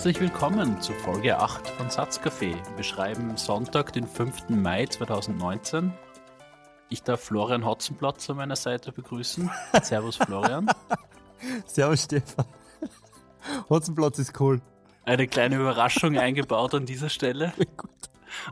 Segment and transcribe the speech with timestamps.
[0.00, 2.56] Herzlich willkommen zu Folge 8 von Satzcafé.
[2.74, 4.48] Wir schreiben Sonntag, den 5.
[4.48, 5.92] Mai 2019.
[6.88, 9.50] Ich darf Florian Hotzenplatz an meiner Seite begrüßen.
[9.82, 10.70] Servus Florian.
[11.66, 12.46] Servus Stefan.
[13.68, 14.62] Hotzenplatz ist cool.
[15.04, 17.52] Eine kleine Überraschung eingebaut an dieser Stelle.
[17.76, 17.90] Gut.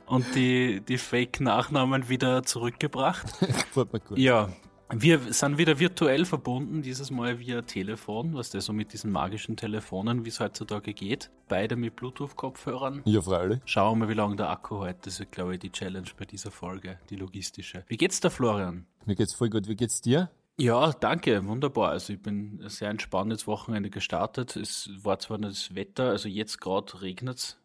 [0.05, 3.25] Und die, die Fake-Nachnamen wieder zurückgebracht.
[4.17, 4.51] Ja,
[4.91, 9.57] wir sind wieder virtuell verbunden, dieses Mal via Telefon, was der so mit diesen magischen
[9.57, 11.31] Telefonen, wie es heutzutage geht.
[11.49, 13.03] Beide mit Bluetooth-Kopfhörern.
[13.05, 13.61] Ja, freilich.
[13.67, 15.07] Schauen wir mal, wie lange der Akku hält.
[15.07, 17.85] Das ist, glaube ich, die Challenge bei dieser Folge, die logistische.
[17.89, 18.87] Wie geht's da, Florian?
[19.05, 19.69] Mir geht's voll gut.
[19.69, 20.31] Wie geht's dir?
[20.57, 21.91] Ja, danke, wunderbar.
[21.91, 24.57] Also ich bin sehr entspanntes Wochenende gestartet.
[24.57, 27.59] Es war zwar nicht das Wetter, also jetzt gerade regnet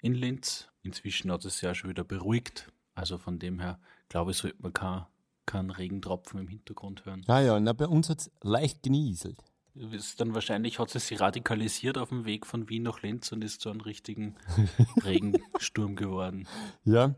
[0.00, 0.68] in Linz.
[0.82, 2.70] Inzwischen hat es ja schon wieder beruhigt.
[2.94, 5.06] Also von dem her, glaube ich, sollte man kein
[5.46, 7.24] keinen Regentropfen im Hintergrund hören.
[7.26, 9.38] Ah ja, na, bei uns hat es leicht genieselt.
[9.74, 13.44] Ist dann wahrscheinlich hat es sich radikalisiert auf dem Weg von Wien nach Linz und
[13.44, 14.36] ist zu einem richtigen
[15.04, 16.48] Regensturm geworden.
[16.84, 17.14] Ja.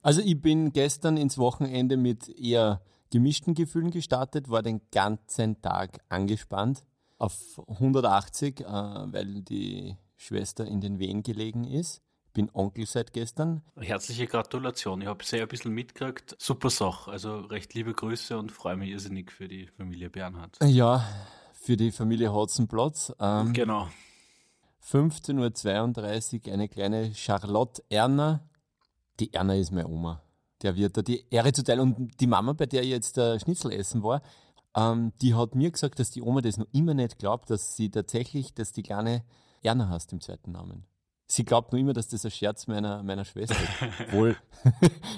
[0.00, 6.00] Also ich bin gestern ins Wochenende mit eher gemischten Gefühlen gestartet, war den ganzen Tag
[6.08, 6.82] angespannt
[7.18, 12.02] auf 180, äh, weil die Schwester in den Wehen gelegen ist
[12.32, 13.62] bin Onkel seit gestern.
[13.76, 15.02] Herzliche Gratulation.
[15.02, 16.36] Ich habe sehr ein bisschen mitgekriegt.
[16.38, 17.10] Super Sache.
[17.10, 20.58] Also recht liebe Grüße und freue mich irrsinnig für die Familie Bernhard.
[20.62, 21.04] Ja,
[21.52, 23.12] für die Familie Hotzenplotz.
[23.20, 23.88] Ähm, genau.
[24.84, 28.48] 15.32 Uhr eine kleine Charlotte Erner.
[29.20, 30.22] Die Erna ist meine Oma.
[30.62, 31.80] Der wird da die Ehre zuteil.
[31.80, 34.22] Und die Mama, bei der ich jetzt der Schnitzel essen war,
[34.74, 37.90] ähm, die hat mir gesagt, dass die Oma das noch immer nicht glaubt, dass sie
[37.90, 39.24] tatsächlich, dass die kleine
[39.62, 40.86] Erna hast im zweiten Namen.
[41.32, 44.00] Sie glaubt nur immer, dass das ein Scherz meiner, meiner Schwester ist.
[44.08, 44.36] Obwohl,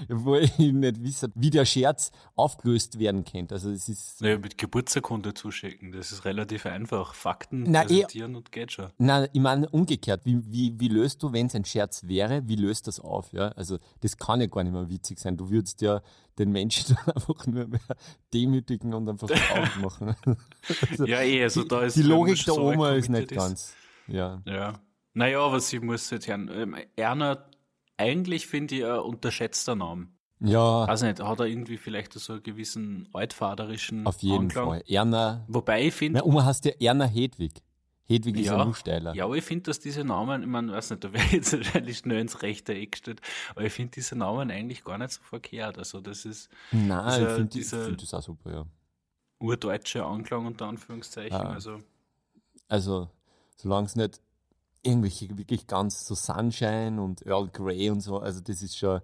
[0.09, 3.57] obwohl ich nicht wisse, wie der Scherz aufgelöst werden könnte.
[3.57, 4.21] Also es ist.
[4.21, 5.91] Naja, mit Geburtsurkunde zuschicken.
[5.91, 7.15] Das ist relativ einfach.
[7.15, 8.91] Fakten na, eh- präsentieren eh, und geht schon.
[8.97, 10.25] Nein, ich meine umgekehrt.
[10.25, 13.33] Wie, wie, wie löst du, wenn es ein Scherz wäre, wie löst das auf?
[13.33, 13.49] Ja?
[13.49, 15.37] Also das kann ja gar nicht mehr witzig sein.
[15.37, 16.01] Du würdest ja
[16.39, 17.81] den Menschen dann einfach nur mehr
[18.33, 20.15] demütigen und einfach aufmachen.
[20.91, 23.37] also, ja, eh, also da ist die Logik der Oma ist nicht ist.
[23.37, 23.75] ganz.
[24.07, 24.41] Ja.
[24.47, 24.75] Ja.
[25.15, 26.51] Naja, aber sie muss jetzt hören.
[26.53, 27.47] Ähm, Erna,
[27.97, 30.09] eigentlich finde ich ein unterschätzter Name.
[30.41, 30.87] Ja.
[30.87, 34.67] Weiß nicht, hat er irgendwie vielleicht so einen gewissen altvaterischen Auf jeden Anklang.
[34.67, 34.85] Fall.
[34.87, 35.45] Erna.
[35.49, 36.21] Wobei ich finde.
[36.21, 37.63] Meine Oma heißt ja Erna Hedwig.
[38.07, 39.15] Hedwig ist ja, ein Steiler.
[39.15, 41.99] Ja, aber ich finde, dass diese Namen, ich meine, weiß nicht, da wäre jetzt wahrscheinlich
[41.99, 45.79] schnell ins rechte Eck gestellt, aber ich finde diese Namen eigentlich gar nicht so verkehrt.
[45.79, 46.51] Also das ist.
[46.73, 48.67] Nein, dieser, ich finde find das auch super, ja.
[49.39, 51.37] Urdeutsche Anklang unter Anführungszeichen.
[51.37, 51.53] Ah.
[51.53, 51.79] Also,
[52.69, 53.09] also
[53.57, 54.21] solange es nicht
[54.85, 58.19] irgendwelche wirklich ganz so Sunshine und Earl Grey und so.
[58.19, 59.01] Also das ist schon,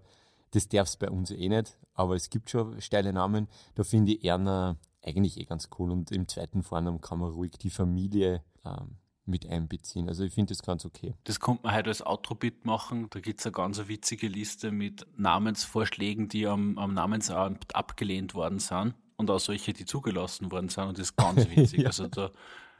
[0.52, 1.76] das darf es bei uns eh nicht.
[1.94, 3.48] Aber es gibt schon steile Namen.
[3.74, 5.90] Da finde ich Erna eigentlich eh ganz cool.
[5.90, 8.96] Und im zweiten Vornamen kann man ruhig die Familie ähm,
[9.26, 10.08] mit einbeziehen.
[10.08, 11.14] Also ich finde das ganz okay.
[11.24, 13.08] Das kommt man heute als Outro-Bit machen.
[13.10, 18.58] Da gibt es eine ganz witzige Liste mit Namensvorschlägen, die am, am Namensamt abgelehnt worden
[18.58, 18.94] sind.
[19.16, 20.84] Und auch solche, die zugelassen worden sind.
[20.84, 21.80] Und das ist ganz witzig.
[21.80, 21.86] ja.
[21.88, 22.30] Also da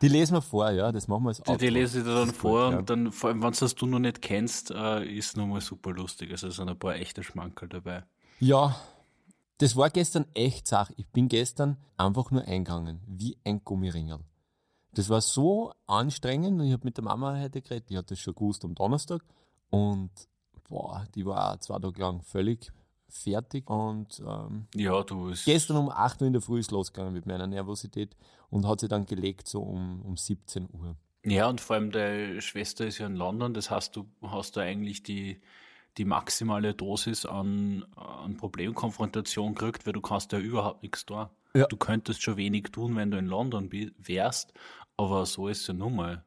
[0.00, 1.53] die lesen wir vor, ja, das machen wir als Auto.
[1.53, 2.78] Die, die lese ich dir dann vor gut, ja.
[2.78, 5.93] und dann, vor allem, wenn du das du noch nicht kennst, äh, ist nochmal super
[5.93, 6.31] lustig.
[6.31, 8.05] Also es sind ein paar echte Schmankerl dabei.
[8.39, 8.77] Ja,
[9.59, 10.94] das war gestern echt Sache.
[10.97, 14.21] Ich bin gestern einfach nur eingegangen, wie ein Gummiringel.
[14.94, 18.19] Das war so anstrengend und ich habe mit der Mama heute geredet, die hat das
[18.19, 19.22] schon gewusst am Donnerstag
[19.69, 20.10] und
[20.69, 22.72] boah, die war zwei Tage lang völlig
[23.09, 27.27] fertig und ähm, ja, du gestern um 8 Uhr in der Früh ist losgegangen mit
[27.27, 28.16] meiner Nervosität
[28.50, 30.97] und hat sie dann gelegt so um, um 17 Uhr.
[31.25, 34.62] Ja, und vor allem deine Schwester ist ja in London, das heißt, du hast da
[34.62, 35.41] eigentlich die,
[35.99, 41.31] die maximale Dosis an, an Problemkonfrontation gekriegt, weil du kannst ja überhaupt nichts da.
[41.55, 41.66] Ja.
[41.66, 44.53] Du könntest schon wenig tun, wenn du in London wärst,
[44.97, 46.24] aber so ist es ja nun mal.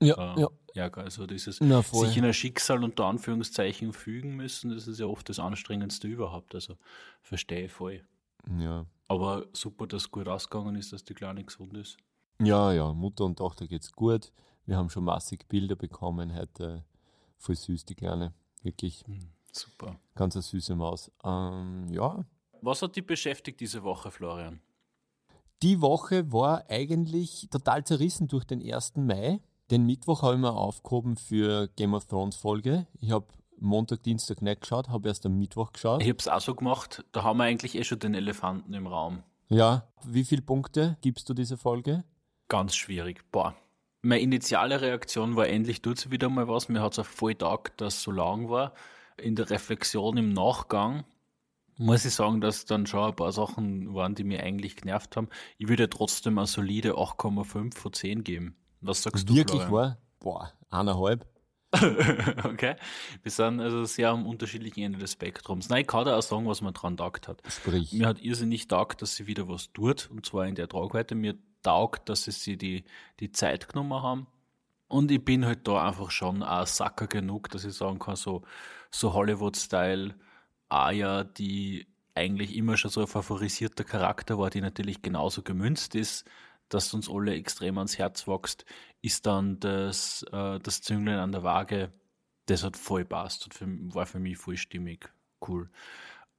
[0.00, 0.48] Ja, äh, ja.
[0.74, 5.06] Ja, also dieses Na, sich in ein Schicksal unter Anführungszeichen fügen müssen, das ist ja
[5.06, 6.54] oft das Anstrengendste überhaupt.
[6.54, 6.76] Also
[7.20, 8.02] verstehe ich voll.
[8.58, 8.86] Ja.
[9.12, 11.98] Aber super, dass es gut ausgegangen ist, dass die Kleine gesund ist.
[12.40, 14.32] Ja, ja, Mutter und Tochter geht's gut.
[14.64, 16.84] Wir haben schon massig Bilder bekommen heute.
[17.36, 18.32] Voll süß, die Kleine.
[18.62, 19.06] Wirklich.
[19.06, 19.96] Mhm, super.
[20.14, 21.10] Ganz eine süße Maus.
[21.24, 22.24] Ähm, ja.
[22.62, 24.60] Was hat dich beschäftigt diese Woche, Florian?
[25.62, 28.96] Die Woche war eigentlich total zerrissen durch den 1.
[28.96, 29.40] Mai.
[29.70, 32.86] Den Mittwoch habe ich mir aufgehoben für Game of Thrones Folge.
[33.00, 33.26] Ich habe
[33.62, 36.02] Montag, Dienstag nicht geschaut, habe erst am Mittwoch geschaut.
[36.02, 37.04] Ich habe es auch so gemacht.
[37.12, 39.22] Da haben wir eigentlich eh schon den Elefanten im Raum.
[39.48, 39.86] Ja.
[40.04, 42.04] Wie viele Punkte gibst du dieser Folge?
[42.48, 43.22] Ganz schwierig.
[43.30, 43.54] Boah.
[44.02, 46.68] Meine initiale Reaktion war, endlich tut sie wieder mal was.
[46.68, 48.72] Mir hat es auch voll taugt, dass es so lang war.
[49.16, 51.04] In der Reflexion im Nachgang
[51.78, 55.28] muss ich sagen, dass dann schon ein paar Sachen waren, die mir eigentlich genervt haben.
[55.58, 58.56] Ich würde trotzdem eine solide 8,5 von 10 geben.
[58.80, 59.98] Was sagst du, Wirklich war?
[60.20, 61.26] Boah, eineinhalb.
[62.44, 62.76] okay.
[63.22, 65.68] Wir sind also sehr am unterschiedlichen Ende des Spektrums.
[65.68, 67.42] Nein, ich kann da auch sagen, was man dran taugt hat.
[67.48, 67.92] Sprich.
[67.92, 71.14] Mir hat irrsinnig taugt, dass sie wieder was tut, und zwar in der Tragweite.
[71.14, 72.84] Mir taugt, dass sie sich die,
[73.20, 74.26] die Zeit genommen haben.
[74.88, 78.42] Und ich bin halt da einfach schon ein Sacker genug, dass ich sagen kann, so,
[78.90, 80.14] so Hollywood-Style,
[80.68, 86.26] Aya, die eigentlich immer schon so ein favorisierter Charakter war, die natürlich genauso gemünzt ist,
[86.74, 88.64] dass uns alle extrem ans Herz wächst,
[89.02, 91.92] ist dann das, äh, das Zünglein an der Waage,
[92.46, 95.12] das hat voll passt und für, war für mich voll stimmig,
[95.46, 95.70] cool.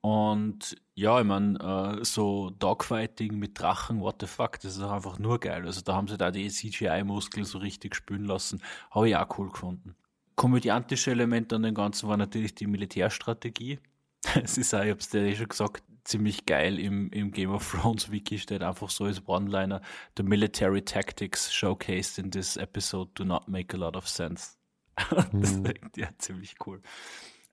[0.01, 5.18] Und ja, ich meine, äh, so Dogfighting mit Drachen, what the fuck, das ist einfach
[5.18, 5.65] nur geil.
[5.65, 8.62] Also da haben sie da die CGI-Muskeln so richtig spülen lassen.
[8.91, 9.95] Habe ich auch cool gefunden.
[10.35, 13.80] Komödiantische Element an dem Ganzen war natürlich die Militärstrategie.
[14.44, 17.72] Es ist auch, ich hab's dir eh schon gesagt, ziemlich geil im, im Game of
[17.72, 19.82] Thrones Wiki steht einfach so als One-Liner,
[20.18, 24.58] the military tactics showcased in this episode do not make a lot of sense.
[25.10, 25.74] das ist mhm.
[25.96, 26.82] ja ziemlich cool.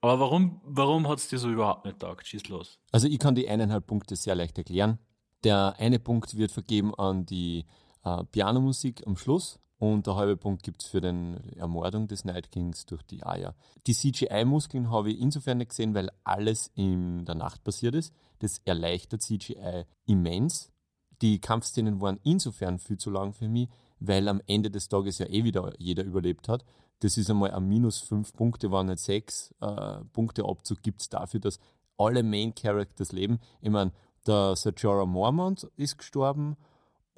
[0.02, 2.26] Aber warum, warum hat es dir so überhaupt nicht taugt?
[2.26, 2.78] Schieß los.
[2.90, 4.98] Also ich kann die eineinhalb Punkte sehr leicht erklären.
[5.44, 7.66] Der eine Punkt wird vergeben an die
[8.04, 12.52] äh, Pianomusik am Schluss und der halbe Punkt gibt es für die Ermordung des Night
[12.52, 13.54] Kings durch die Aya.
[13.86, 18.12] Die CGI-Muskeln habe ich insofern nicht gesehen, weil alles in der Nacht passiert ist.
[18.40, 20.70] Das erleichtert CGI immens.
[21.22, 25.26] Die Kampfszenen waren insofern viel zu lang für mich, weil am Ende des Tages ja
[25.26, 26.62] eh wieder jeder überlebt hat.
[26.98, 31.08] Das ist einmal ein minus fünf Punkte, waren nicht sechs äh, Punkte Abzug gibt es
[31.08, 31.58] dafür, dass
[31.96, 33.40] alle Main Characters leben.
[33.62, 33.92] Ich meine,
[34.26, 36.58] der Sir Jorah Mormont ist gestorben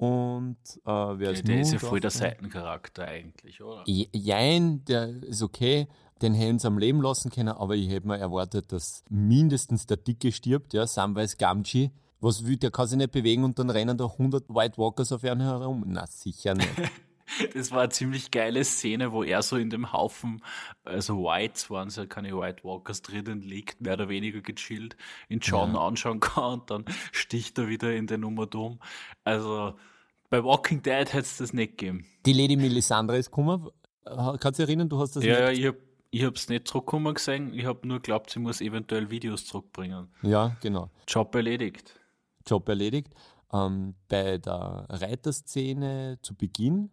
[0.03, 3.83] und äh, wer ist Der, der ist ja voll der Seitencharakter eigentlich, oder?
[3.85, 5.87] Jein, der ist okay.
[6.21, 9.95] Den hätten sie am Leben lassen können, aber ich hätte mir erwartet, dass mindestens der
[9.95, 11.91] Dicke stirbt, ja, Samwise Gamgee.
[12.19, 15.23] Was will, der kann sich nicht bewegen und dann rennen da 100 White Walkers auf
[15.23, 15.85] ihn herum.
[15.87, 16.69] Na, sicher nicht.
[17.53, 20.43] Das war eine ziemlich geile Szene, wo er so in dem Haufen,
[20.83, 24.97] also Whites waren es ja keine White Walkers drinnen liegt, mehr oder weniger gechillt,
[25.29, 25.87] in John ja.
[25.87, 28.79] anschauen kann und dann sticht er wieder in den Nummer dumm.
[29.23, 29.73] Also
[30.33, 32.07] bei Walking Dead hätte es das nicht gegeben.
[32.25, 33.69] Die Lady Melisandre ist gekommen.
[34.03, 35.59] Kannst du dich erinnern, du hast das Ja, nicht...
[35.59, 35.73] ja,
[36.09, 37.53] ich habe es nicht zurückkommen gesehen.
[37.53, 40.07] Ich habe nur geglaubt, sie muss eventuell Videos zurückbringen.
[40.23, 40.89] Ja, genau.
[41.07, 41.99] Job erledigt.
[42.47, 43.13] Job erledigt.
[43.53, 46.89] Ähm, bei der Reiterszene zu Beginn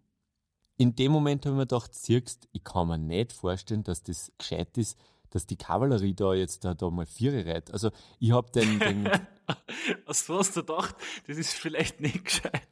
[0.76, 4.32] in dem Moment habe ich mir gedacht, siehst, ich kann mir nicht vorstellen, dass das
[4.36, 4.98] gescheit ist,
[5.30, 7.72] dass die Kavallerie da jetzt da, da mal Viere reitet.
[7.72, 8.78] Also ich habe den...
[8.80, 9.08] den
[10.04, 10.94] Was hast du gedacht?
[11.26, 12.68] Das ist vielleicht nicht gescheit.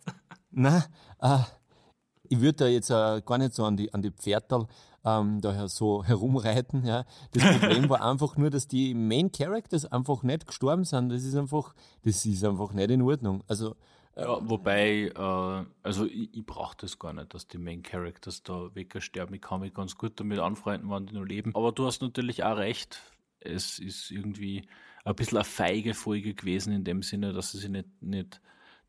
[0.50, 0.82] Nein,
[1.20, 1.38] äh,
[2.28, 4.66] ich würde da jetzt äh, gar nicht so an die, an die Pferdal
[5.04, 6.84] ähm, daher so herumreiten.
[6.84, 7.04] Ja.
[7.32, 11.10] Das Problem war einfach nur, dass die Main Characters einfach nicht gestorben sind.
[11.10, 13.42] Das ist einfach, das ist einfach nicht in Ordnung.
[13.46, 13.76] Also
[14.16, 18.74] ja, wobei, äh, also ich, ich brauche das gar nicht, dass die Main Characters da
[18.74, 19.34] wegsterben.
[19.36, 21.54] Ich kann mich ganz gut damit anfreunden, wann die noch leben.
[21.54, 23.00] Aber du hast natürlich auch recht.
[23.38, 24.68] Es ist irgendwie
[25.04, 28.40] ein bisschen eine feige Folge gewesen, in dem Sinne, dass sie sich nicht, nicht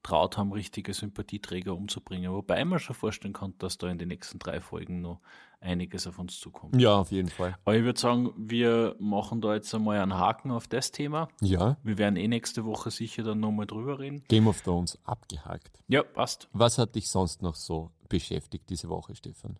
[0.03, 2.31] traut haben, richtige Sympathieträger umzubringen.
[2.31, 5.19] Wobei man schon vorstellen kann, dass da in den nächsten drei Folgen noch
[5.61, 6.79] einiges auf uns zukommt.
[6.79, 7.57] Ja, auf jeden Fall.
[7.65, 11.27] Aber ich würde sagen, wir machen da jetzt einmal einen Haken auf das Thema.
[11.41, 11.77] Ja.
[11.83, 14.23] Wir werden eh nächste Woche sicher dann nochmal drüber reden.
[14.27, 15.83] Game of Thrones abgehakt.
[15.87, 16.47] Ja, passt.
[16.53, 19.57] Was hat dich sonst noch so beschäftigt diese Woche, Stefan?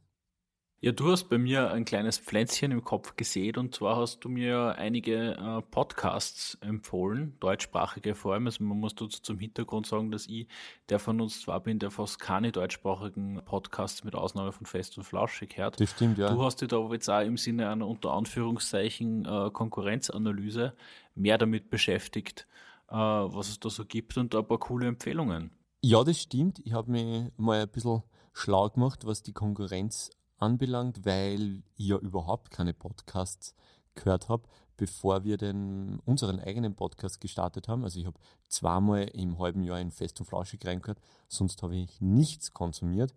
[0.82, 4.30] Ja, du hast bei mir ein kleines Pflänzchen im Kopf gesät und zwar hast du
[4.30, 8.46] mir einige äh, Podcasts empfohlen, deutschsprachige vor allem.
[8.46, 10.48] Also man muss dazu zum Hintergrund sagen, dass ich
[10.88, 15.04] der von uns zwar bin, der fast keine deutschsprachigen Podcasts mit Ausnahme von Fest und
[15.04, 15.82] Flauschig hört.
[15.82, 16.34] Das stimmt, ja.
[16.34, 20.76] Du hast dich da aber jetzt auch im Sinne einer unter Anführungszeichen äh, Konkurrenzanalyse
[21.14, 22.48] mehr damit beschäftigt,
[22.88, 25.52] äh, was es da so gibt und ein paar coole Empfehlungen.
[25.84, 26.60] Ja, das stimmt.
[26.64, 31.98] Ich habe mich mal ein bisschen schlau gemacht, was die Konkurrenz anbelangt, weil ich ja
[31.98, 33.55] überhaupt keine Podcasts
[33.96, 34.43] gehört habe,
[34.77, 37.84] bevor wir den, unseren eigenen Podcast gestartet haben.
[37.84, 42.00] Also ich habe zweimal im halben Jahr in Fest und Flauschig reingehört, sonst habe ich
[42.01, 43.13] nichts konsumiert.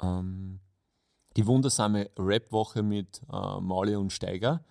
[0.00, 0.60] Ähm,
[1.36, 4.64] die wundersame Rap-Woche mit äh, Mauli und Steiger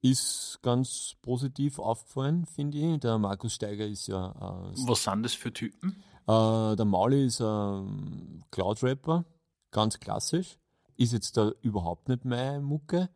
[0.00, 3.00] ist ganz positiv aufgefallen, finde ich.
[3.00, 4.30] Der Markus Steiger ist ja.
[4.30, 6.02] Äh, Was sind das für Typen?
[6.26, 9.24] Äh, der Mauli ist ein Cloud-Rapper,
[9.70, 10.58] ganz klassisch
[10.98, 13.08] ist jetzt da überhaupt nicht meine Mucke.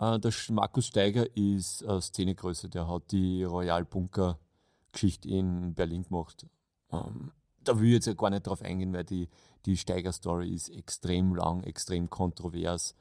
[0.00, 4.38] Äh, der Markus Steiger ist äh, Szenegröße, der hat die Royal Bunker
[4.92, 6.46] Geschichte in Berlin gemacht.
[6.90, 7.30] Ähm,
[7.62, 9.28] da will ich jetzt ja gar nicht drauf eingehen, weil die,
[9.66, 12.94] die Steiger-Story ist extrem lang, extrem kontrovers.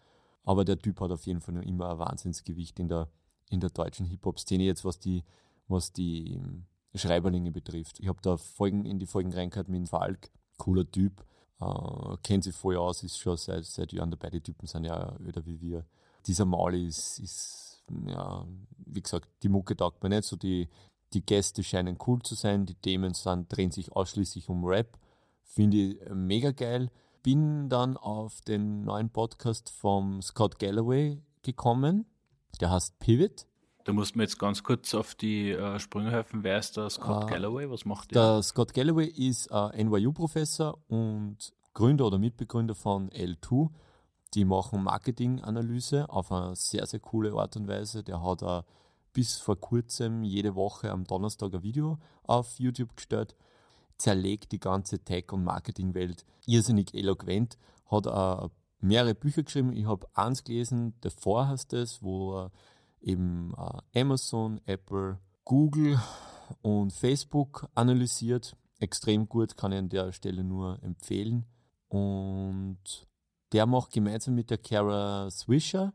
[0.43, 3.07] Aber der Typ hat auf jeden Fall noch immer ein Wahnsinnsgewicht in der,
[3.49, 5.23] in der deutschen Hip-Hop-Szene, jetzt was die,
[5.67, 7.99] was die ähm, Schreiberlinge betrifft.
[7.99, 11.25] Ich habe da Folgen in die Folgen reingehört mit dem Falk, cooler Typ.
[11.59, 14.29] Äh, kennt sich voll aus, ist schon seit, seit Jahren dabei.
[14.29, 15.85] Die Typen sind ja öder wie wir.
[16.25, 18.45] dieser Mal ist, ist, ja,
[18.85, 20.69] wie gesagt, die Mucke taugt mir nicht so, die,
[21.13, 24.97] die Gäste scheinen cool zu sein, die Themen sind, drehen sich ausschließlich um Rap.
[25.43, 26.89] Finde ich mega geil.
[27.23, 32.05] Bin dann auf den neuen Podcast vom Scott Galloway gekommen.
[32.59, 33.45] Der heißt Pivot.
[33.85, 36.43] Da muss man jetzt ganz kurz auf die äh, Sprünge helfen.
[36.43, 37.69] Wer ist der Scott uh, Galloway?
[37.69, 38.33] Was macht der?
[38.33, 43.69] Der Scott Galloway ist äh, NYU-Professor und Gründer oder Mitbegründer von L2.
[44.33, 48.03] Die machen Marketinganalyse auf eine sehr, sehr coole Art und Weise.
[48.03, 48.63] Der hat auch
[49.13, 53.35] bis vor kurzem jede Woche am Donnerstag ein Video auf YouTube gestellt.
[53.99, 57.59] Zerlegt die ganze Tech- und Marketingwelt irrsinnig eloquent.
[57.85, 59.73] Hat mehrere Bücher geschrieben.
[59.73, 62.51] Ich habe eins gelesen, Four heißt es, wo er
[63.05, 65.99] eben äh, Amazon, Apple, Google
[66.61, 68.55] und Facebook analysiert.
[68.79, 71.45] Extrem gut, kann ich an der Stelle nur empfehlen.
[71.87, 73.07] Und
[73.53, 75.93] der macht gemeinsam mit der Kara Swisher,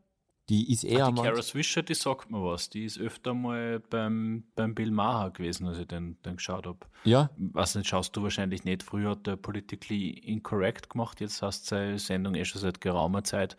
[0.49, 1.05] die ist eher.
[1.05, 2.69] Ah, die Kara Swisher, die sagt mir was.
[2.69, 6.79] Die ist öfter mal beim, beim Bill Maher gewesen, als ich den, den geschaut habe.
[7.03, 7.29] Ja.
[7.37, 8.83] Was nicht, schaust du wahrscheinlich nicht.
[8.83, 13.23] Früher hat er Politically Incorrect gemacht, jetzt hast du seine Sendung eh schon seit geraumer
[13.23, 13.55] Zeit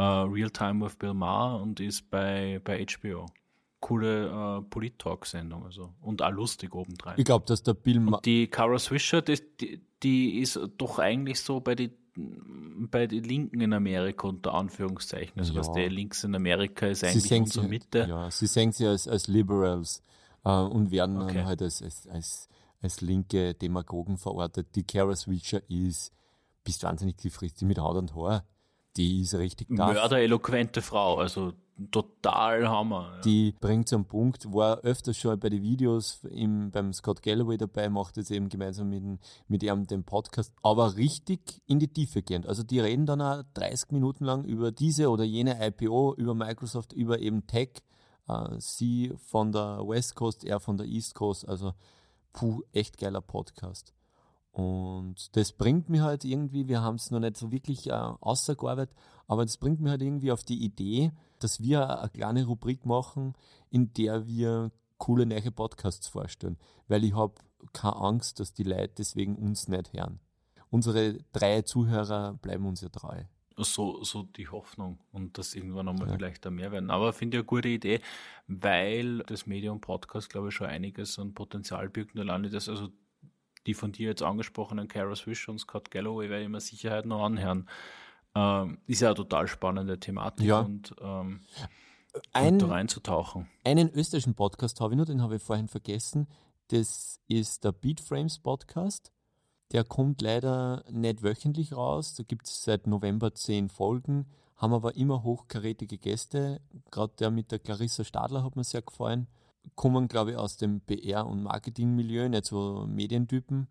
[0.00, 3.26] uh, Real Time with Bill Maher und ist bei, bei HBO.
[3.80, 5.92] Coole uh, Polit-Talk-Sendung also.
[6.00, 7.14] und auch lustig obendrein.
[7.18, 8.20] Ich glaube, dass der Bill Maher.
[8.24, 13.60] Die Cara Swisher, die, die, die ist doch eigentlich so bei den bei den Linken
[13.60, 15.38] in Amerika unter Anführungszeichen.
[15.38, 15.60] Also ja.
[15.60, 18.06] was der links in Amerika ist eigentlich sie unsere Mitte.
[18.08, 20.02] Ja, sie sehen sie als, als Liberals
[20.42, 21.34] äh, und werden okay.
[21.34, 22.48] dann halt als, als, als,
[22.80, 24.74] als linke Demagogen verortet.
[24.76, 26.10] Die Cara Swisher ist,
[26.64, 28.46] bist wahnsinnig gefristet mit Haut und Haar
[28.96, 29.92] die ist richtig tough.
[29.92, 31.52] Mördereloquente Frau, also
[31.90, 33.12] total Hammer.
[33.16, 33.20] Ja.
[33.22, 37.88] Die bringt zum Punkt, war öfters schon bei den Videos im, beim Scott Galloway dabei,
[37.88, 39.02] macht es eben gemeinsam mit,
[39.48, 42.46] mit ihm den Podcast, aber richtig in die Tiefe gehend.
[42.46, 46.92] Also die reden dann auch 30 Minuten lang über diese oder jene IPO, über Microsoft,
[46.92, 47.70] über eben Tech.
[48.28, 51.74] Uh, sie von der West Coast, er von der East Coast, also
[52.32, 53.95] puh, echt geiler Podcast.
[54.56, 58.96] Und das bringt mir halt irgendwie, wir haben es noch nicht so wirklich äh, ausgearbeitet,
[59.26, 63.34] aber das bringt mir halt irgendwie auf die Idee, dass wir eine kleine Rubrik machen,
[63.68, 66.56] in der wir coole neue Podcasts vorstellen.
[66.88, 67.34] Weil ich habe
[67.74, 70.20] keine Angst, dass die Leute deswegen uns nicht hören.
[70.70, 73.24] Unsere drei Zuhörer bleiben uns ja treu.
[73.58, 76.14] So, so die Hoffnung und dass irgendwann einmal ja.
[76.14, 76.90] vielleicht da mehr werden.
[76.90, 78.00] Aber finde ich eine gute Idee,
[78.46, 82.18] weil das Medium Podcast, glaube ich, schon einiges an Potenzial birgt.
[82.18, 82.88] Alleine das, also
[83.66, 87.22] die von dir jetzt angesprochenen Kara Swish und Scott Galloway werde ich mir Sicherheit noch
[87.22, 87.68] anhören.
[88.34, 90.60] Ähm, ist ja eine total spannende Thematik ja.
[90.60, 91.40] und, ähm,
[92.32, 93.48] Ein, da reinzutauchen.
[93.64, 96.28] Einen österreichischen Podcast habe ich nur, den habe ich vorhin vergessen.
[96.68, 99.12] Das ist der Beatframes Podcast.
[99.72, 102.14] Der kommt leider nicht wöchentlich raus.
[102.14, 106.60] Da gibt es seit November zehn Folgen, haben aber immer hochkarätige Gäste.
[106.90, 109.26] Gerade der mit der Clarissa Stadler hat mir sehr gefallen
[109.74, 113.68] kommen, glaube ich, aus dem PR- und Marketingmilieu, nicht so Medientypen,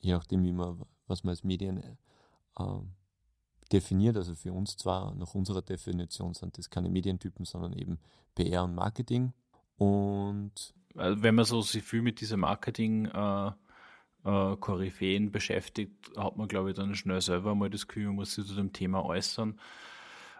[0.00, 1.82] je nachdem, wie man, was man als Medien
[2.58, 2.64] äh,
[3.72, 4.16] definiert.
[4.16, 7.98] Also für uns zwar nach unserer Definition sind das keine Medientypen, sondern eben
[8.34, 9.32] PR und Marketing.
[9.76, 13.50] Und also wenn man so sich viel mit dieser Marketing äh,
[14.24, 18.34] äh, Koryphäen beschäftigt, hat man, glaube ich, dann schnell selber mal das Gefühl, man muss
[18.34, 19.58] sich zu dem Thema äußern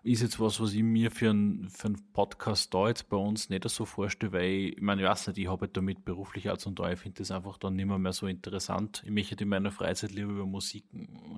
[0.02, 3.48] ist jetzt was, was ich mir für einen, für einen Podcast da jetzt bei uns
[3.50, 6.48] nicht so vorstelle, weil ich, ich meine, ich weiß nicht, ich habe halt damit beruflich
[6.48, 9.02] als und da, ich finde das einfach dann nicht mehr, mehr so interessant.
[9.04, 10.84] Ich möchte in meiner Freizeit lieber über Musik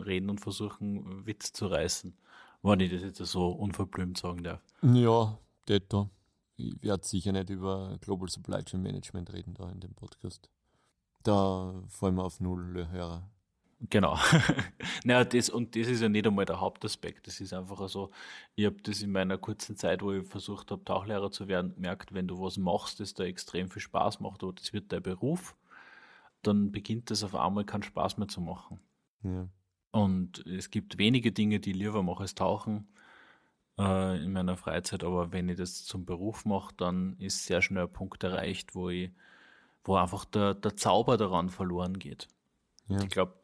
[0.05, 2.15] reden und versuchen, Witz zu reißen,
[2.63, 4.61] wenn ich das jetzt so unverblümt sagen darf.
[4.83, 6.11] Ja, da.
[6.57, 10.51] Ich werde sicher nicht über Global Supply Chain Management reden da in dem Podcast.
[11.23, 13.31] Da fallen wir auf null Hörer.
[13.89, 14.19] Genau.
[15.05, 17.27] naja, das, und das ist ja nicht einmal der Hauptaspekt.
[17.27, 18.11] Das ist einfach so,
[18.55, 22.13] ich habe das in meiner kurzen Zeit, wo ich versucht habe, Tauchlehrer zu werden, gemerkt,
[22.13, 25.57] wenn du was machst, das da extrem viel Spaß macht, oder das wird dein Beruf,
[26.43, 28.81] dann beginnt das auf einmal keinen Spaß mehr zu machen.
[29.23, 29.49] Ja.
[29.93, 32.87] Und es gibt wenige Dinge, die ich lieber mache als Tauchen
[33.79, 37.85] äh, in meiner Freizeit, aber wenn ich das zum Beruf mache, dann ist sehr schnell
[37.85, 39.11] ein Punkt erreicht, wo ich,
[39.85, 42.29] wo einfach der, der Zauber daran verloren geht.
[42.91, 43.03] Ja.
[43.03, 43.35] Ich glaube,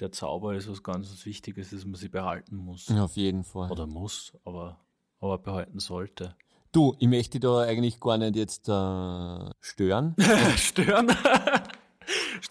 [0.00, 2.88] der Zauber ist was ganz Wichtiges, dass man sie behalten muss.
[2.88, 3.70] Ja, auf jeden Fall.
[3.70, 4.80] Oder muss, aber,
[5.20, 6.34] aber behalten sollte.
[6.72, 10.14] Du, ich möchte da eigentlich gar nicht jetzt äh, stören.
[10.56, 11.08] stören?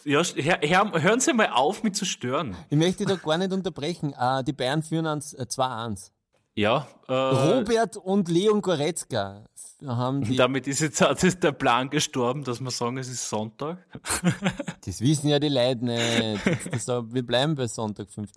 [0.04, 2.56] ja, hör, hören Sie mal auf mit zu stören.
[2.70, 4.14] Ich möchte da gar nicht unterbrechen.
[4.20, 6.12] Äh, die Bayern führen ans äh, 2-1.
[6.56, 6.88] Ja.
[7.08, 9.46] Äh, Robert und Leon Goretzka
[9.86, 10.36] haben die.
[10.36, 13.86] Damit ist jetzt ist der Plan gestorben, dass wir sagen, es ist Sonntag.
[14.86, 16.46] das wissen ja die Leute nicht.
[16.72, 18.32] Das, das, wir bleiben bei Sonntag, 5.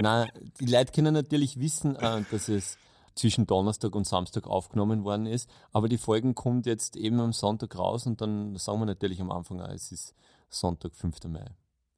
[0.00, 2.78] Nein, die Leute können natürlich wissen, äh, dass es
[3.14, 5.48] zwischen Donnerstag und Samstag aufgenommen worden ist.
[5.72, 9.30] Aber die Folgen kommt jetzt eben am Sonntag raus und dann sagen wir natürlich am
[9.30, 10.14] Anfang, es ist
[10.48, 11.24] Sonntag, 5.
[11.24, 11.46] Mai.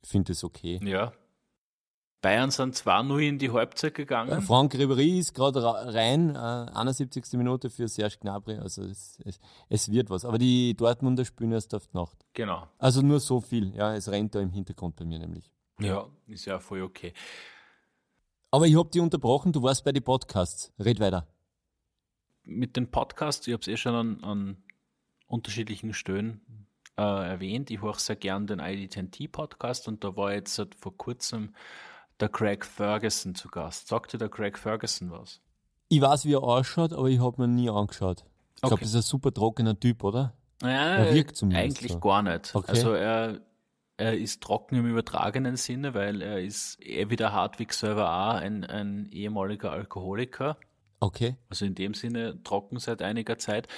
[0.03, 0.81] Ich finde das okay.
[0.83, 1.13] Ja.
[2.21, 4.31] Bayern sind 2-0 in die Halbzeit gegangen.
[4.31, 7.25] Äh, Frank Ribéry ist gerade rein, äh, 71.
[7.35, 8.57] Minute für Serge Gnabry.
[8.57, 10.25] Also es, es, es, wird was.
[10.25, 12.19] Aber die Dortmunder spielen erst auf die Nacht.
[12.35, 12.67] Genau.
[12.79, 13.73] Also nur so viel.
[13.75, 15.53] Ja, es rennt da im Hintergrund bei mir nämlich.
[15.79, 17.13] Ja, ist ja voll okay.
[18.51, 20.73] Aber ich habe dich unterbrochen, du warst bei den Podcasts.
[20.81, 21.29] Red weiter.
[22.43, 24.57] Mit den Podcasts, ich habe es eh schon an, an
[25.29, 26.41] unterschiedlichen Stellen
[26.97, 27.71] äh, erwähnt.
[27.71, 31.55] Ich höre sehr gern den ID10T-Podcast und da war jetzt vor kurzem
[32.21, 33.89] der Craig Ferguson zu Gast.
[33.89, 35.41] Sagt dir der Craig Ferguson was?
[35.89, 38.25] Ich weiß, wie er ausschaut, aber ich habe mir nie angeschaut.
[38.57, 38.69] Ich okay.
[38.69, 40.35] glaube, das ist ein super trockener Typ, oder?
[40.63, 42.01] Ja, er wirkt zumindest eigentlich so.
[42.01, 42.55] gar nicht.
[42.55, 42.71] Okay.
[42.71, 43.41] Also er
[43.99, 48.35] er ist trocken im übertragenen Sinne, weil er ist, er wie der Hartwig selber auch,
[48.35, 50.57] ein, ein ehemaliger Alkoholiker.
[51.01, 51.37] Okay.
[51.51, 53.69] Also in dem Sinne trocken seit einiger Zeit.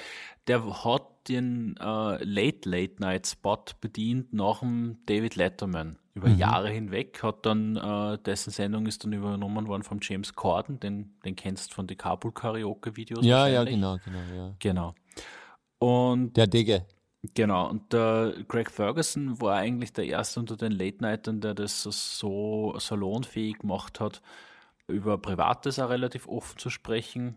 [0.46, 6.38] Der hat den äh, Late Late Night Spot bedient nach dem David Letterman über mhm.
[6.38, 7.22] Jahre hinweg.
[7.22, 11.74] Hat dann äh, dessen Sendung ist dann übernommen worden von James Corden, den den kennst
[11.74, 13.24] von den Carpool Karaoke Videos.
[13.24, 14.54] Ja, ja, genau, genau, ja.
[14.58, 14.94] Genau.
[15.78, 16.86] Und der Digge.
[17.34, 22.74] Genau, und der Greg Ferguson war eigentlich der erste unter den Late-Nightern, der das so
[22.78, 24.22] salonfähig gemacht hat,
[24.88, 27.36] über Privates auch relativ offen zu sprechen,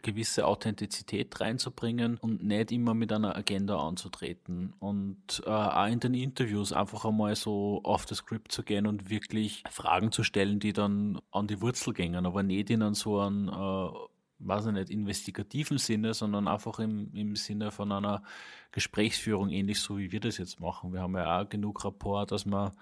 [0.00, 4.72] gewisse Authentizität reinzubringen und nicht immer mit einer Agenda anzutreten.
[4.78, 9.10] Und äh, auch in den Interviews einfach einmal so auf das Skript zu gehen und
[9.10, 13.48] wirklich Fragen zu stellen, die dann an die Wurzel gingen, aber nicht in so einen
[13.48, 13.88] äh,
[14.44, 18.22] weiß ich nicht, investigativen Sinne, sondern einfach im, im Sinne von einer
[18.72, 20.92] Gesprächsführung, ähnlich so wie wir das jetzt machen.
[20.92, 22.72] Wir haben ja auch genug Rapport, dass wir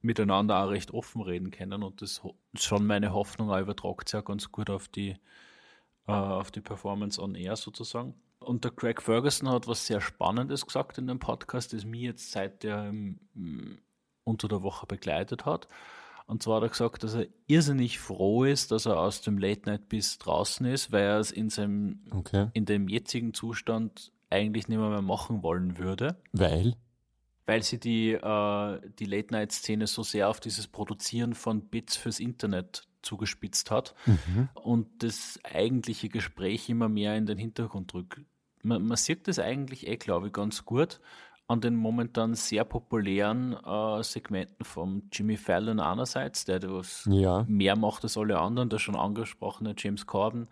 [0.00, 4.20] miteinander auch recht offen reden können und das ist schon meine Hoffnung, auch übertragt ja
[4.20, 5.16] ganz gut auf die,
[6.08, 8.14] äh, auf die Performance on Air sozusagen.
[8.40, 12.30] Und der Craig Ferguson hat was sehr Spannendes gesagt in dem Podcast, das mir jetzt
[12.30, 13.78] seit der um,
[14.24, 15.68] unter der Woche begleitet hat.
[16.26, 19.62] Und zwar hat er gesagt, dass er irrsinnig froh ist, dass er aus dem Late
[19.68, 22.48] Night Biss draußen ist, weil er es in seinem, okay.
[22.52, 26.20] in dem jetzigen Zustand eigentlich nicht mehr, mehr machen wollen würde.
[26.32, 26.76] Weil?
[27.46, 31.96] Weil sie die, äh, die Late Night Szene so sehr auf dieses Produzieren von Bits
[31.96, 34.48] fürs Internet zugespitzt hat mhm.
[34.54, 38.20] und das eigentliche Gespräch immer mehr in den Hintergrund rückt.
[38.62, 41.00] Man, man sieht das eigentlich eh, glaube ich, ganz gut
[41.50, 47.46] an den momentan sehr populären äh, Segmenten von Jimmy Fallon einerseits, der das ja.
[47.48, 50.48] mehr macht als alle anderen, der schon angesprochene James Corden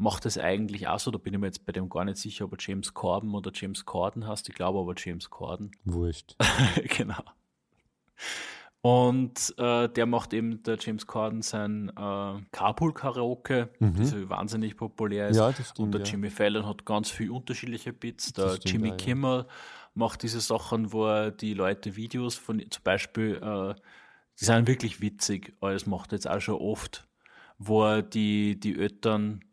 [0.00, 2.46] macht es eigentlich auch so, da bin ich mir jetzt bei dem gar nicht sicher,
[2.46, 5.72] ob er James Corden oder James Corden heißt, ich glaube aber James Corden.
[5.84, 6.36] Wurscht.
[6.96, 7.22] genau.
[8.82, 13.96] Und äh, der macht eben, der James Corden, sein äh, Carpool-Karaoke, mhm.
[13.96, 15.36] das wahnsinnig populär ist.
[15.36, 16.06] Ja, das stimmt, Und der ja.
[16.06, 18.32] Jimmy Fallon hat ganz viele unterschiedliche Bits.
[18.32, 19.46] Der Jimmy ja, Kimmel
[19.92, 23.74] macht diese Sachen, wo er die Leute Videos von, zum Beispiel, äh,
[24.40, 27.06] die sind wirklich witzig, aber das macht er jetzt auch schon oft,
[27.58, 29.44] wo er die, die Eltern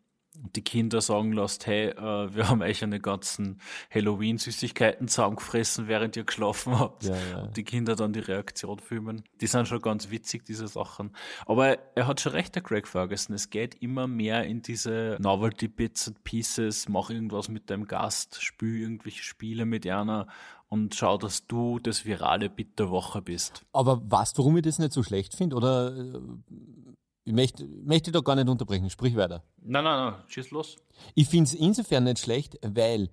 [0.54, 3.60] die Kinder sagen lässt, hey, äh, wir haben euch eine ganzen
[3.92, 7.04] Halloween-Süßigkeiten zusammengefressen, während ihr geschlafen habt.
[7.04, 7.42] Ja, ja.
[7.42, 9.24] Und die Kinder dann die Reaktion filmen.
[9.40, 11.12] Die sind schon ganz witzig, diese Sachen.
[11.46, 13.34] Aber er hat schon recht, der Craig Ferguson.
[13.34, 18.80] Es geht immer mehr in diese Novelty-Bits and Pieces, mach irgendwas mit deinem Gast, spiel
[18.80, 20.26] irgendwelche Spiele mit einer
[20.68, 23.64] und schau, dass du das virale Bit der Woche bist.
[23.72, 25.56] Aber weißt du, warum ich das nicht so schlecht finde?
[25.56, 26.20] Oder äh,
[27.28, 29.44] ich möchte, möchte da gar nicht unterbrechen, sprich weiter.
[29.58, 30.76] Nein, nein, nein, schieß los.
[31.14, 33.10] Ich finde es insofern nicht schlecht, weil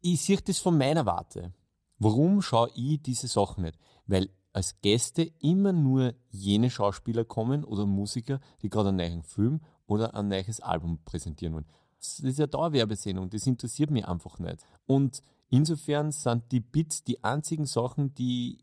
[0.00, 1.54] ich sehe das von meiner Warte.
[1.98, 3.78] Warum schaue ich diese Sachen nicht?
[4.06, 9.60] Weil als Gäste immer nur jene Schauspieler kommen oder Musiker, die gerade einen neuen Film
[9.86, 11.66] oder ein neues Album präsentieren wollen.
[11.98, 14.58] Das ist ja Dauerwerbesendung, das interessiert mich einfach nicht.
[14.86, 18.58] Und insofern sind die Bits die einzigen Sachen, die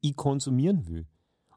[0.00, 1.06] ich konsumieren will.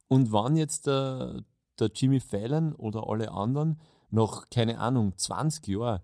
[0.10, 1.45] Und wann jetzt der,
[1.80, 6.02] der Jimmy Fallon oder alle anderen noch, keine Ahnung, 20 Jahre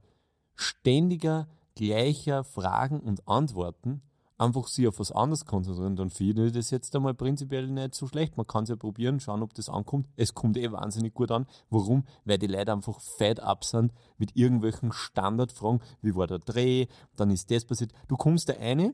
[0.55, 4.01] ständiger, gleicher Fragen und Antworten
[4.37, 8.07] einfach sich auf was anderes konzentrieren, dann finde ich das jetzt einmal prinzipiell nicht so
[8.07, 8.37] schlecht.
[8.37, 10.07] Man kann es ja probieren, schauen, ob das ankommt.
[10.15, 11.45] Es kommt eh wahnsinnig gut an.
[11.69, 12.03] Warum?
[12.25, 15.81] Weil die Leute einfach fed up sind mit irgendwelchen Standardfragen.
[16.01, 16.87] Wie war der Dreh?
[17.15, 17.91] Dann ist das passiert.
[18.07, 18.93] Du kommst da eine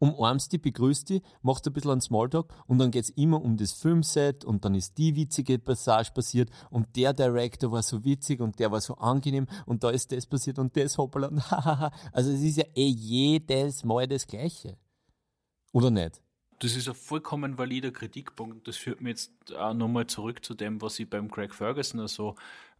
[0.00, 3.56] umarmst die, begrüßt die, machst ein bisschen einen Smalltalk und dann geht es immer um
[3.56, 8.40] das Filmset und dann ist die witzige Passage passiert und der Director war so witzig
[8.40, 11.92] und der war so angenehm und da ist das passiert und das hoppala und hahaha.
[12.12, 14.76] Also es ist ja eh jedes Mal das Gleiche.
[15.72, 16.20] Oder nicht?
[16.58, 18.66] Das ist ein vollkommen valider Kritikpunkt.
[18.68, 22.34] Das führt mich jetzt auch nochmal zurück zu dem, was ich beim Craig Ferguson so.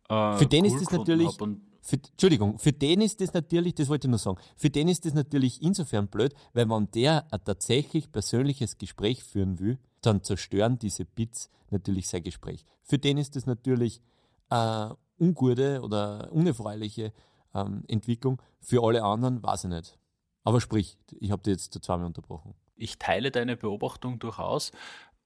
[0.08, 1.38] Äh, Für den cool ist das natürlich
[1.82, 5.04] für, Entschuldigung, für den ist das natürlich, das wollte ich nur sagen, für den ist
[5.06, 10.78] das natürlich insofern blöd, weil wenn der ein tatsächlich persönliches Gespräch führen will, dann zerstören
[10.78, 12.64] diese Bits natürlich sein Gespräch.
[12.82, 14.02] Für den ist das natürlich
[14.48, 17.12] eine ungute oder unerfreuliche
[17.54, 18.40] ähm, Entwicklung.
[18.60, 19.98] Für alle anderen weiß ich nicht.
[20.44, 22.54] Aber sprich, ich habe dir jetzt zweimal unterbrochen.
[22.76, 24.72] Ich teile deine Beobachtung durchaus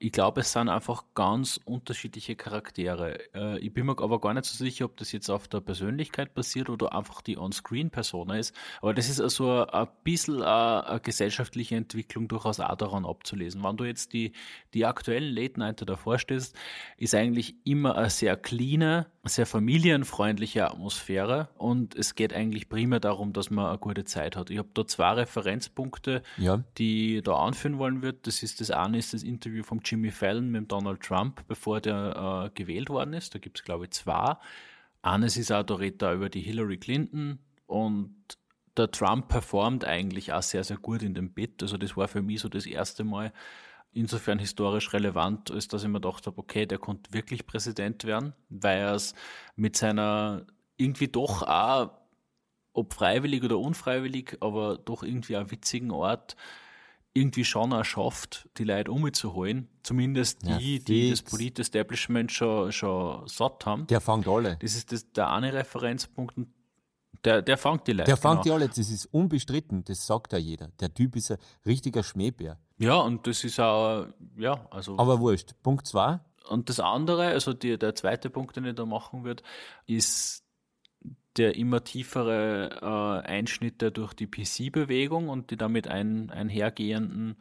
[0.04, 3.18] ich glaube, es sind einfach ganz unterschiedliche Charaktere.
[3.34, 6.34] Äh, ich bin mir aber gar nicht so sicher, ob das jetzt auf der Persönlichkeit
[6.34, 8.54] basiert oder einfach die On-Screen-Persona ist.
[8.82, 13.64] Aber das ist also ein bisschen eine, gesellschaftliche Entwicklung durchaus auch daran abzulesen.
[13.64, 14.32] Wenn du jetzt die,
[14.74, 16.54] die aktuellen Late Nighter davor stehst,
[16.98, 23.32] ist eigentlich immer eine sehr cleane, sehr familienfreundliche Atmosphäre und es geht eigentlich primär darum,
[23.32, 24.50] dass man eine gute Zeit hat.
[24.50, 26.62] Ich habe da zwei Referenzpunkte, ja.
[26.78, 28.18] die ich da anführen wollen würde.
[28.22, 32.46] Das ist das eine ist das Interview vom Jimmy Fallon mit Donald Trump, bevor der
[32.46, 33.34] äh, gewählt worden ist.
[33.34, 34.36] Da gibt es, glaube ich, zwei.
[35.02, 38.14] Eines ist auch, da redet er über die Hillary Clinton und
[38.76, 41.62] der Trump performt eigentlich auch sehr, sehr gut in dem Bit.
[41.62, 43.32] Also das war für mich so das erste Mal
[43.94, 48.34] insofern historisch relevant, als dass ich mir gedacht habe, okay, der konnte wirklich Präsident werden,
[48.48, 49.14] weil er es
[49.56, 51.90] mit seiner irgendwie doch auch,
[52.72, 56.36] ob freiwillig oder unfreiwillig, aber doch irgendwie auch witzigen Art,
[57.14, 59.68] irgendwie schon auch schafft, die Leute umzuholen.
[59.84, 63.86] Zumindest die, ja, die das Polit-Establishment schon, schon satt haben.
[63.86, 64.56] Der fängt alle.
[64.60, 66.34] Das ist das, der eine Referenzpunkt.
[67.24, 68.04] Der, der fängt die Leute.
[68.04, 68.58] Der fängt genau.
[68.58, 70.68] die alle, das ist unbestritten, das sagt ja jeder.
[70.80, 72.58] Der Typ ist ein richtiger Schmähbär.
[72.76, 74.06] Ja, und das ist auch,
[74.36, 74.98] ja, also.
[74.98, 75.54] Aber wurscht.
[75.62, 76.20] Punkt zwei.
[76.48, 79.42] Und das andere, also die, der zweite Punkt, den ich da machen würde,
[79.86, 80.44] ist
[81.36, 87.36] der immer tiefere äh, Einschnitte durch die PC-Bewegung und die damit ein, einhergehenden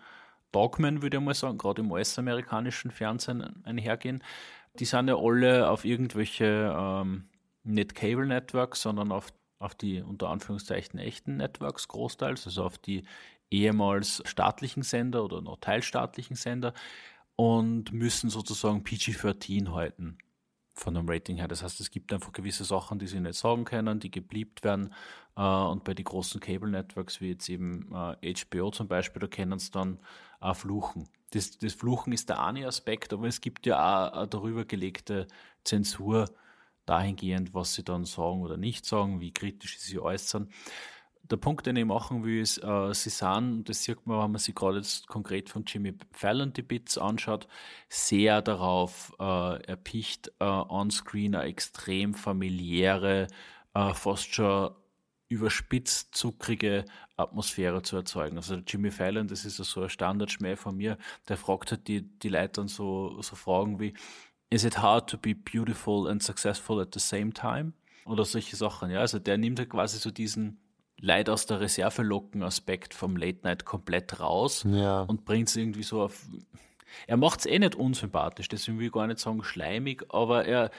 [0.52, 4.24] Dogmen, würde ich mal sagen, gerade im US-amerikanischen Fernsehen einhergehen,
[4.80, 7.26] die sind ja alle auf irgendwelche ähm,
[7.64, 9.32] nicht Cable Networks, sondern auf,
[9.64, 13.04] auf die unter Anführungszeichen echten Networks großteils, also auf die
[13.50, 16.74] ehemals staatlichen Sender oder noch teilstaatlichen Sender
[17.36, 20.18] und müssen sozusagen PG-13 halten
[20.76, 21.48] von dem Rating her.
[21.48, 24.94] Das heißt, es gibt einfach gewisse Sachen, die sie nicht sagen können, die gebliebt werden.
[25.36, 29.28] Äh, und bei den großen Cable Networks, wie jetzt eben äh, HBO zum Beispiel, da
[29.28, 30.00] können sie dann
[30.40, 31.08] auch fluchen.
[31.32, 35.28] Das, das Fluchen ist der eine Aspekt, aber es gibt ja auch darüber gelegte
[35.64, 36.30] Zensur
[36.86, 40.50] dahingehend, was sie dann sagen oder nicht sagen, wie kritisch sie äußern
[41.24, 44.40] der Punkt, den ich machen will, ist, äh, sie sind, das sieht man, wenn man
[44.40, 47.48] sich gerade jetzt konkret von Jimmy Fallon die Bits anschaut,
[47.88, 53.28] sehr darauf äh, erpicht, äh, on-screen eine extrem familiäre,
[53.74, 54.76] äh, fast schon
[55.30, 58.38] überspitzt zuckrige Atmosphäre zu erzeugen.
[58.38, 60.98] Also Jimmy Fallon, das ist so ein Standardschmäh von mir,
[61.30, 63.94] der fragt halt die, die Leute dann so, so Fragen wie,
[64.54, 67.74] is it hard to be beautiful and successful at the same time?
[68.06, 69.00] Oder solche Sachen, ja.
[69.00, 70.60] Also der nimmt halt quasi so diesen
[71.00, 75.02] Leute aus der Reserve locken Aspekt vom Late Night komplett raus ja.
[75.02, 76.26] und bringt es irgendwie so auf.
[77.08, 80.70] Er macht es eh nicht unsympathisch, deswegen will ich gar nicht sagen schleimig, aber er,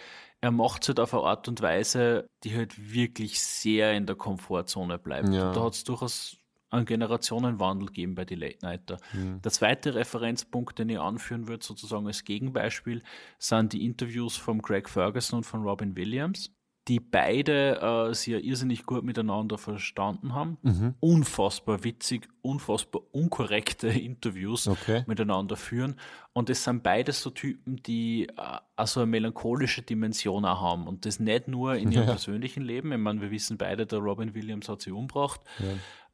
[0.41, 4.15] er macht es halt auf eine Art und Weise, die halt wirklich sehr in der
[4.15, 5.31] Komfortzone bleibt.
[5.31, 5.53] Ja.
[5.53, 6.37] da hat es durchaus
[6.75, 8.99] einen Generationenwandel gegeben bei den Late Nighter.
[9.13, 9.41] Mhm.
[9.43, 13.03] Der zweite Referenzpunkt, den ich anführen würde, sozusagen als Gegenbeispiel,
[13.39, 16.51] sind die Interviews von Greg Ferguson und von Robin Williams
[16.89, 20.59] die beide äh, sich ja irrsinnig gut miteinander verstanden haben.
[20.63, 20.95] Mhm.
[21.01, 25.03] Unfassbar witzig, unfassbar unkorrekte Interviews okay.
[25.07, 25.97] miteinander führen.
[26.35, 28.33] Und es sind beide so Typen, die äh,
[28.77, 30.87] also eine melancholische Dimension auch haben.
[30.87, 32.11] Und das nicht nur in ihrem ja.
[32.11, 32.93] persönlichen Leben.
[32.93, 35.41] Ich meine, wir wissen beide, der Robin Williams hat sie umgebracht.
[35.61, 35.67] Ja.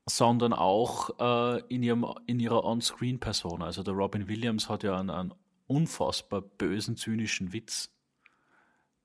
[0.07, 3.67] Sondern auch äh, in, ihrem, in ihrer On-Screen-Persona.
[3.67, 5.35] Also der Robin Williams hat ja einen, einen
[5.67, 7.93] unfassbar bösen, zynischen Witz.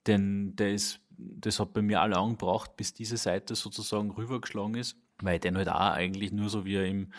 [0.07, 4.97] Denn der ist das hat bei mir alle angebracht, bis diese Seite sozusagen rübergeschlagen ist,
[5.21, 7.11] weil den halt auch eigentlich nur so, wie er ihm,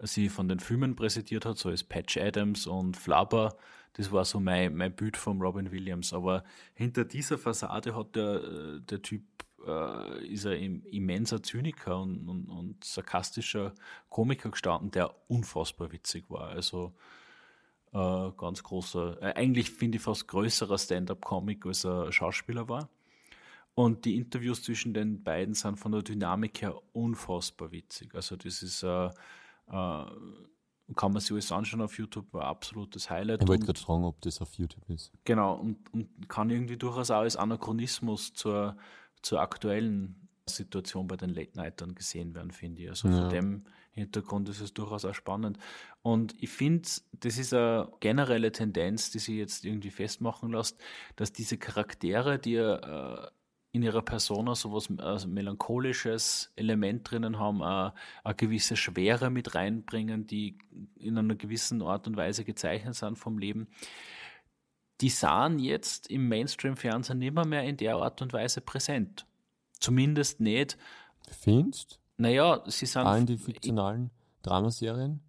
[0.00, 3.56] sie von den Filmen präsentiert hat, so als Patch Adams und Flubber,
[3.94, 6.12] das war so mein, mein Bild von Robin Williams.
[6.12, 6.42] Aber
[6.74, 9.22] hinter dieser Fassade hat der, der Typ,
[9.66, 13.74] äh, ist ein immenser Zyniker und, und, und sarkastischer
[14.08, 16.48] Komiker gestanden, der unfassbar witzig war.
[16.48, 16.94] Also
[17.92, 22.88] äh, ganz großer, äh, eigentlich finde ich fast größerer Stand-up-Comic, als er Schauspieler war.
[23.74, 28.14] Und die Interviews zwischen den beiden sind von der Dynamik her unfassbar witzig.
[28.14, 29.10] Also das ist, äh, äh,
[30.96, 33.42] kann man sich alles anschauen auf YouTube, ein absolutes Highlight.
[33.42, 35.12] Ich wollte gerade fragen, ob das auf YouTube ist.
[35.24, 38.76] Genau, und, und kann irgendwie durchaus auch als Anachronismus zur,
[39.24, 42.90] zur aktuellen Situation bei den Late-Nightern gesehen werden, finde ich.
[42.90, 43.16] Also ja.
[43.16, 45.58] von dem Hintergrund ist es durchaus auch spannend.
[46.02, 50.78] Und ich finde, das ist eine generelle Tendenz, die sich jetzt irgendwie festmachen lässt,
[51.16, 53.26] dass diese Charaktere, die äh,
[53.72, 59.54] in ihrer Persona so was also melancholisches Element drinnen haben, eine, eine gewisse Schwere mit
[59.54, 60.58] reinbringen, die
[60.96, 63.68] in einer gewissen Art und Weise gezeichnet sind vom Leben.
[65.00, 69.26] Die sahen jetzt im Mainstream-Fernsehen nimmer mehr in der Art und Weise präsent.
[69.80, 70.78] Zumindest nicht.
[71.30, 71.98] Findest?
[72.16, 73.06] Naja, sie sind.
[73.06, 74.10] In die fiktionalen
[74.42, 75.20] Dramaserien?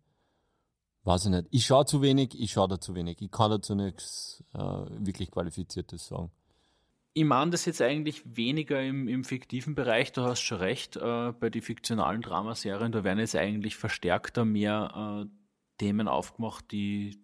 [1.03, 1.47] Weiß ich nicht.
[1.51, 3.21] Ich schaue zu wenig, ich schaue da zu wenig.
[3.21, 6.31] Ich kann dazu nichts äh, wirklich Qualifiziertes sagen.
[7.13, 11.31] Ich meine das jetzt eigentlich weniger im, im fiktiven Bereich, du hast schon recht, äh,
[11.31, 15.29] bei den fiktionalen Dramaserien, da werden jetzt eigentlich verstärkter mehr äh,
[15.77, 17.17] Themen aufgemacht, die,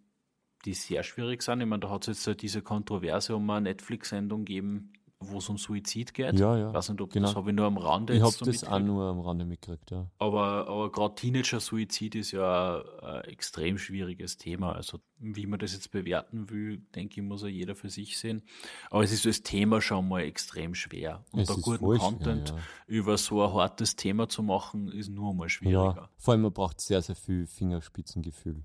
[0.66, 1.62] die sehr schwierig sind.
[1.62, 5.58] Ich meine, da hat es jetzt diese Kontroverse um eine Netflix-Sendung gegeben, wo es um
[5.58, 6.40] Suizid geht.
[6.40, 6.70] Ja, ja.
[6.70, 7.28] Ich weiß nicht, ob genau.
[7.28, 9.92] das habe ich nur am Rande Ich habe so das auch nur am Rande mitgekriegt,
[9.92, 10.08] ja.
[10.18, 14.74] Aber, aber gerade Teenager-Suizid ist ja ein, extrem schwieriges Thema.
[14.74, 18.42] Also wie man das jetzt bewerten will, denke ich, muss ja jeder für sich sehen.
[18.90, 21.24] Aber es ist das Thema schon mal extrem schwer.
[21.32, 22.64] Und da guten Content schwer, ja.
[22.88, 25.96] über so ein hartes Thema zu machen, ist nur mal schwieriger.
[25.96, 28.64] Ja, vor allem man braucht sehr, sehr viel Fingerspitzengefühl.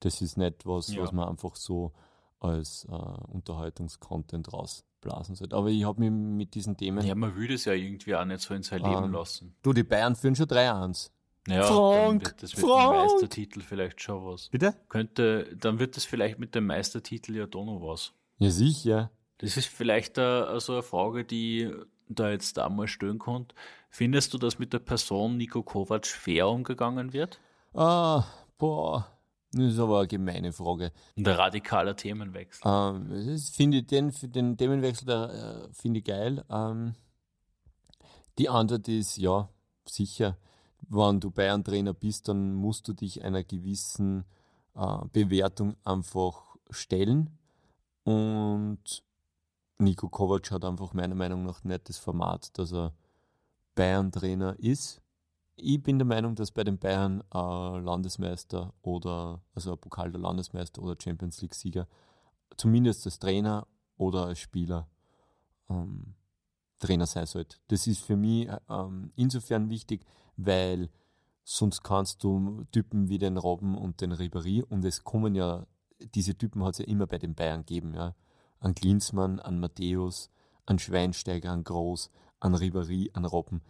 [0.00, 1.02] Das ist nicht was, ja.
[1.02, 1.92] was man einfach so
[2.40, 5.56] als äh, Unterhaltungskontent rausblasen sollte.
[5.56, 7.04] Aber ich habe mich mit diesen Themen.
[7.04, 9.56] Ja, man will das ja irgendwie auch nicht so in sein Leben ähm, lassen.
[9.62, 11.10] Du, die Bayern führen schon 3-1.
[11.48, 12.90] Ja, Frank, wird, das wird Frank.
[12.90, 14.48] mit dem Meistertitel vielleicht schon was.
[14.50, 14.74] Bitte?
[14.88, 18.12] Könnte, dann wird das vielleicht mit dem Meistertitel ja doch noch was.
[18.38, 19.10] Ja, sicher.
[19.38, 21.72] Das ist vielleicht also eine Frage, die
[22.08, 23.54] da jetzt damals stellen konnte.
[23.90, 27.40] Findest du, dass mit der Person Nico Kovac fair umgegangen wird?
[27.74, 28.24] Ah,
[28.58, 29.06] boah.
[29.52, 30.92] Das ist aber eine gemeine Frage.
[31.16, 32.62] Und ein radikaler Themenwechsel.
[32.64, 36.44] Ähm, das finde ich den, den Themenwechsel äh, finde ich geil.
[36.50, 36.94] Ähm,
[38.38, 39.48] die Antwort ist ja,
[39.86, 40.36] sicher.
[40.88, 44.24] Wenn du Bayern-Trainer bist, dann musst du dich einer gewissen
[44.74, 47.38] äh, Bewertung einfach stellen.
[48.04, 49.02] Und
[49.78, 52.94] Nico Kovac hat einfach meiner Meinung nach nicht das Format, dass er
[53.74, 55.00] Bayern-Trainer ist.
[55.60, 60.20] Ich bin der Meinung, dass bei den Bayern äh, Landesmeister oder also ein Pokal der
[60.20, 61.88] Landesmeister oder Champions League-Sieger
[62.56, 63.66] zumindest als Trainer
[63.96, 64.88] oder als Spieler
[65.68, 66.14] ähm,
[66.78, 67.56] Trainer sein sollte.
[67.68, 70.90] Das ist für mich ähm, insofern wichtig, weil
[71.42, 75.66] sonst kannst du Typen wie den Robben und den Ribéry und es kommen ja,
[76.14, 78.14] diese Typen hat es ja immer bei den Bayern gegeben, ja.
[78.60, 80.30] An Klinsmann, an Matthäus,
[80.66, 83.62] an Schweinsteiger, an Groß, an Ribéry, an Robben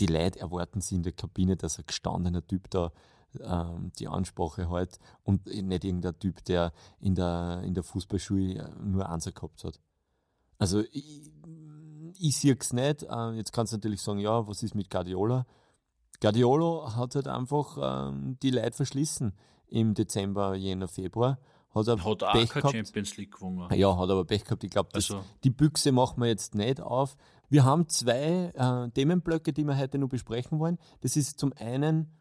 [0.00, 2.92] die Leute erwarten sie in der Kabine, dass ein gestandener Typ da
[3.40, 8.82] ähm, die Ansprache hat und nicht irgendein Typ, der in der, in der Fußballschule äh,
[8.82, 9.80] nur Anser gehabt hat.
[10.58, 11.30] Also ich,
[12.18, 13.04] ich sehe es nicht.
[13.04, 15.46] Äh, jetzt kannst du natürlich sagen, ja, was ist mit Guardiola?
[16.20, 19.32] Guardiola hat halt einfach ähm, die Leute verschlissen
[19.68, 21.38] im Dezember, Jänner, Februar.
[21.72, 22.72] Hat, er hat auch gehabt.
[22.72, 23.68] Champions League gewonnen.
[23.74, 24.64] Ja, hat aber Pech gehabt.
[24.64, 25.24] Ich glaube, also.
[25.44, 27.16] die Büchse machen wir jetzt nicht auf.
[27.50, 30.78] Wir haben zwei äh, Themenblöcke, die wir heute noch besprechen wollen.
[31.00, 32.16] Das ist zum einen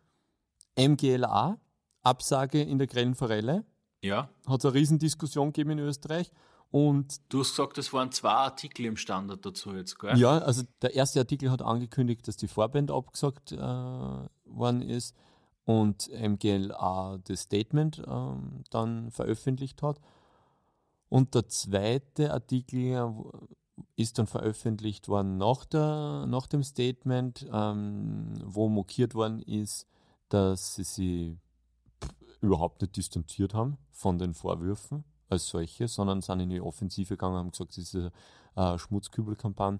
[0.77, 1.59] MGLA,
[2.01, 3.63] Absage in der Grellen Forelle.
[4.01, 4.29] Ja.
[4.47, 6.31] Hat es eine Riesendiskussion gegeben in Österreich.
[6.71, 10.17] Und du hast gesagt, es waren zwei Artikel im Standard dazu jetzt, gell?
[10.17, 15.15] Ja, also der erste Artikel hat angekündigt, dass die Vorband abgesagt äh, worden ist
[15.65, 19.99] und MGLA das Statement ähm, dann veröffentlicht hat.
[21.07, 23.15] Und der zweite Artikel
[23.95, 29.87] ist dann veröffentlicht worden nach, der, nach dem Statement, ähm, wo mokiert worden ist,
[30.29, 31.37] dass sie sich
[32.41, 37.37] überhaupt nicht distanziert haben von den Vorwürfen als solche, sondern sind in die Offensive gegangen
[37.37, 38.11] haben gesagt, es ist
[38.55, 39.79] eine Schmutzkübelkampagne.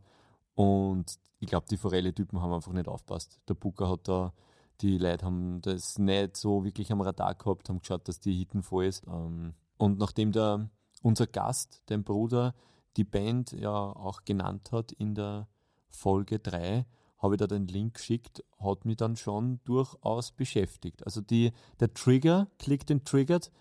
[0.56, 3.40] Und ich glaube, die Forelle-Typen haben einfach nicht aufpasst.
[3.48, 4.34] Der Booker hat da
[4.82, 8.64] die Leute haben das nicht so wirklich am Radar gehabt, haben geschaut, dass die Hitten
[8.64, 9.06] voll ist.
[9.08, 10.70] Ähm, und nachdem der,
[11.02, 12.56] unser Gast, dein Bruder,
[12.98, 15.48] die Band ja auch genannt hat in der
[15.90, 16.86] Folge 3,
[17.20, 21.06] habe ich da den Link geschickt, hat mich dann schon durchaus beschäftigt.
[21.06, 23.52] Also die, der Trigger, Click den Triggered,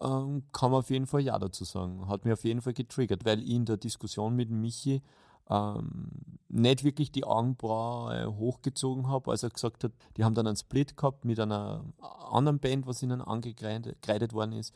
[0.00, 2.08] ähm, kann man auf jeden Fall ja dazu sagen.
[2.08, 5.02] Hat mich auf jeden Fall getriggert, weil ich in der Diskussion mit Michi
[5.48, 6.10] ähm,
[6.48, 10.96] nicht wirklich die Augenbraue hochgezogen habe, als er gesagt hat, die haben dann einen Split
[10.96, 11.84] gehabt mit einer
[12.30, 14.74] anderen Band, was ihnen angekreidet worden ist.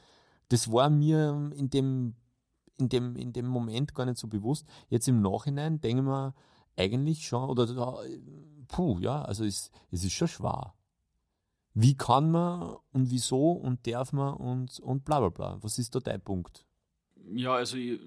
[0.49, 2.15] Das war mir in dem,
[2.79, 4.67] in dem, in dem Moment gar nicht so bewusst.
[4.89, 6.35] Jetzt im Nachhinein denke ich mir
[6.77, 7.67] eigentlich schon, oder
[8.69, 10.75] puh, ja, also es, es ist schon schwer.
[11.75, 15.59] Wie kann man und wieso und darf man und, und bla bla bla.
[15.63, 16.67] Was ist da dein Punkt?
[17.31, 18.01] Ja, also ich,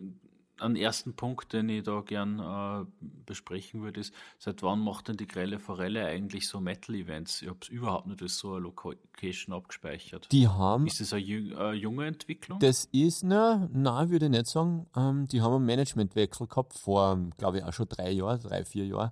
[0.62, 2.86] einen ersten Punkt, den ich da gern äh,
[3.26, 7.42] besprechen würde, ist, seit wann macht denn die Grelle Forelle eigentlich so Metal-Events?
[7.42, 10.32] Ich habe es überhaupt nicht als so eine Location abgespeichert.
[10.32, 10.88] Die haben.
[10.88, 12.60] Ist das eine, jüng, eine junge Entwicklung?
[12.60, 14.88] Das ist, na, nein, würde ich nicht sagen.
[14.96, 18.86] Ähm, die haben einen Managementwechsel gehabt vor, glaube ich, auch schon drei Jahren, drei, vier
[18.86, 19.12] Jahren.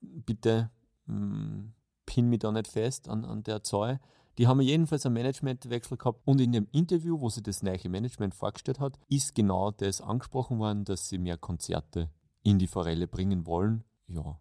[0.00, 0.70] Bitte
[1.06, 1.72] mh, hm,
[2.06, 4.00] pin mich da nicht fest an, an der Zahl.
[4.38, 8.34] Die haben jedenfalls einen Managementwechsel gehabt und in dem Interview, wo sie das neue Management
[8.34, 12.10] vorgestellt hat, ist genau das angesprochen worden, dass sie mehr Konzerte
[12.44, 13.82] in die Forelle bringen wollen.
[14.06, 14.38] Ja,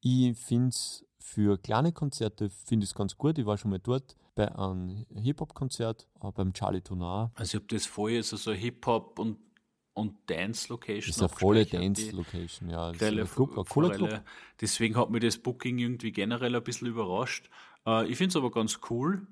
[0.00, 3.38] ich finde es für kleine Konzerte finde ich ganz gut.
[3.38, 7.32] Ich war schon mal dort bei einem Hip-Hop-Konzert, beim Charlie Tonar.
[7.34, 9.38] Also ich habe das vorher also so Hip-Hop und
[9.92, 11.08] und Dance Location.
[11.08, 12.92] Das ist eine volle Dance Location, ja.
[12.92, 14.22] Das ist Club, ein cooler Club.
[14.60, 17.50] Deswegen hat mich das Booking irgendwie generell ein bisschen überrascht.
[17.86, 19.26] Äh, ich finde es aber ganz cool,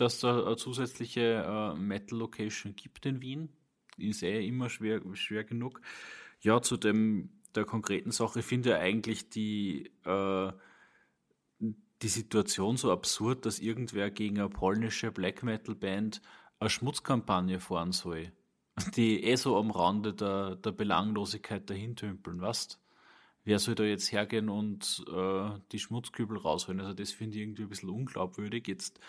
[0.00, 3.50] dass da zusätzliche äh, Metal Location gibt in Wien.
[3.98, 5.80] Ist eh immer schwer, schwer genug.
[6.40, 10.52] Ja, zu dem, der konkreten Sache finde ich eigentlich die, äh,
[11.58, 16.22] die Situation so absurd, dass irgendwer gegen eine polnische Black Metal Band
[16.58, 18.32] eine Schmutzkampagne fahren soll,
[18.96, 22.80] die eh so am Rande der, der Belanglosigkeit dahintümpeln, weißt
[23.44, 26.80] Wer soll da jetzt hergehen und äh, die Schmutzkübel rausholen?
[26.80, 28.68] Also das finde ich irgendwie ein bisschen unglaubwürdig.
[28.68, 29.00] Jetzt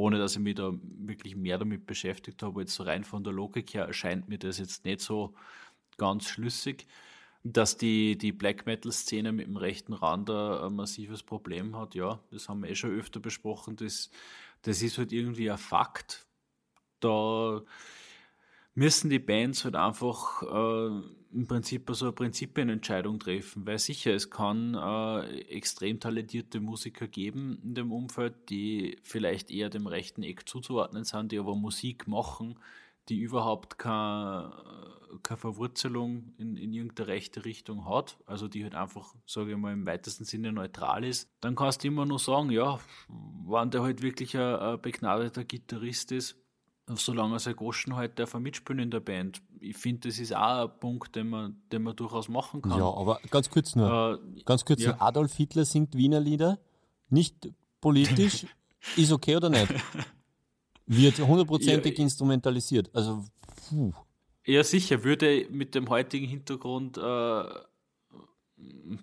[0.00, 2.62] ohne dass ich mich da wirklich mehr damit beschäftigt habe.
[2.62, 5.34] Jetzt so rein von der Logik her erscheint mir das jetzt nicht so
[5.98, 6.86] ganz schlüssig.
[7.42, 12.48] Dass die, die Black Metal-Szene mit dem rechten Rand ein massives Problem hat, ja, das
[12.48, 13.76] haben wir eh schon öfter besprochen.
[13.76, 14.10] Das,
[14.62, 16.26] das ist halt irgendwie ein Fakt.
[17.00, 17.62] Da
[18.74, 21.02] müssen die Bands halt einfach äh,
[21.32, 27.60] im Prinzip so eine Prinzipienentscheidung treffen, weil sicher, es kann äh, extrem talentierte Musiker geben
[27.62, 32.58] in dem Umfeld, die vielleicht eher dem rechten Eck zuzuordnen sind, die aber Musik machen,
[33.08, 34.52] die überhaupt keine,
[35.22, 39.72] keine Verwurzelung in, in irgendeine rechte Richtung hat, also die halt einfach, sage ich mal,
[39.72, 42.78] im weitesten Sinne neutral ist, dann kannst du immer nur sagen, ja,
[43.08, 46.36] wenn der halt wirklich ein, ein begnadeter Gitarrist ist,
[46.96, 49.42] solange er Goschen halt darf er mitspielen in der Band.
[49.60, 52.78] Ich finde, das ist auch ein Punkt, den man, den man durchaus machen kann.
[52.78, 54.20] Ja, aber ganz kurz nur.
[54.36, 54.92] Äh, ganz kurz ja.
[54.92, 55.02] nur.
[55.02, 56.58] Adolf Hitler singt Wiener Lieder.
[57.08, 57.50] Nicht
[57.80, 58.46] politisch.
[58.96, 59.72] ist okay oder nicht?
[60.86, 62.90] Wird hundertprozentig ja, instrumentalisiert.
[62.94, 63.24] Also,
[63.68, 63.92] puh.
[64.44, 65.04] Ja, sicher.
[65.04, 67.44] Würde mit dem heutigen Hintergrund äh,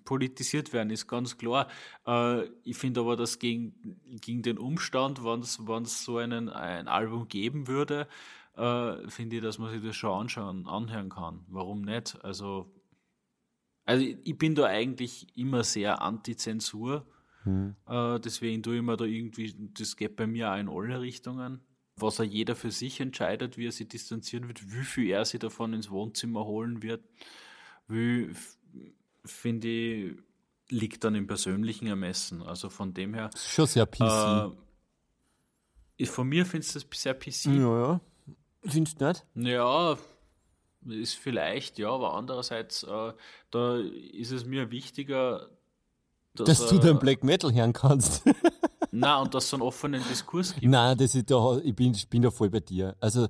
[0.04, 1.68] politisiert werden, ist ganz klar.
[2.06, 7.28] Äh, ich finde aber, dass gegen, gegen den Umstand, wenn es so einen, ein Album
[7.28, 8.08] geben würde,
[8.56, 11.44] äh, finde ich, dass man sich das schon anschauen, anhören kann.
[11.48, 12.22] Warum nicht?
[12.24, 12.72] Also,
[13.84, 17.06] also ich bin da eigentlich immer sehr anti-Zensur.
[17.44, 17.76] Hm.
[17.86, 21.60] Äh, deswegen tue ich mir da irgendwie, das geht bei mir auch in alle Richtungen.
[21.96, 25.40] Was er jeder für sich entscheidet, wie er sich distanzieren wird, wie viel er sich
[25.40, 27.02] davon ins Wohnzimmer holen wird,
[27.88, 28.30] wie
[29.30, 30.12] finde ich,
[30.70, 32.42] liegt dann im persönlichen Ermessen.
[32.42, 33.30] Also von dem her.
[33.36, 34.52] Schon sehr PC.
[35.98, 37.46] Äh, von mir findest du das sehr PC.
[37.46, 38.00] Ja, ja.
[38.64, 39.24] Findest du nicht?
[39.34, 39.96] Ja,
[40.86, 43.12] ist vielleicht, ja, aber andererseits, äh,
[43.50, 45.48] da ist es mir wichtiger,
[46.34, 48.24] dass, dass du den Black Metal hören kannst.
[48.90, 50.66] Nein, und dass es einen offenen Diskurs gibt.
[50.66, 52.96] Nein, das ist da, ich, bin, ich bin da voll bei dir.
[53.00, 53.28] Also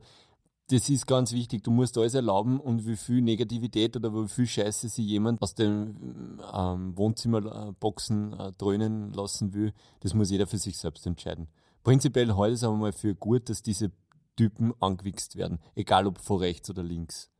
[0.70, 1.64] das ist ganz wichtig.
[1.64, 5.54] Du musst alles erlauben und wie viel Negativität oder wie viel Scheiße sich jemand aus
[5.54, 11.48] den ähm, Wohnzimmerboxen äh, dröhnen lassen will, das muss jeder für sich selbst entscheiden.
[11.84, 13.92] Prinzipiell halte es aber mal für gut, dass diese
[14.36, 17.30] Typen angewichst werden, egal ob von rechts oder links.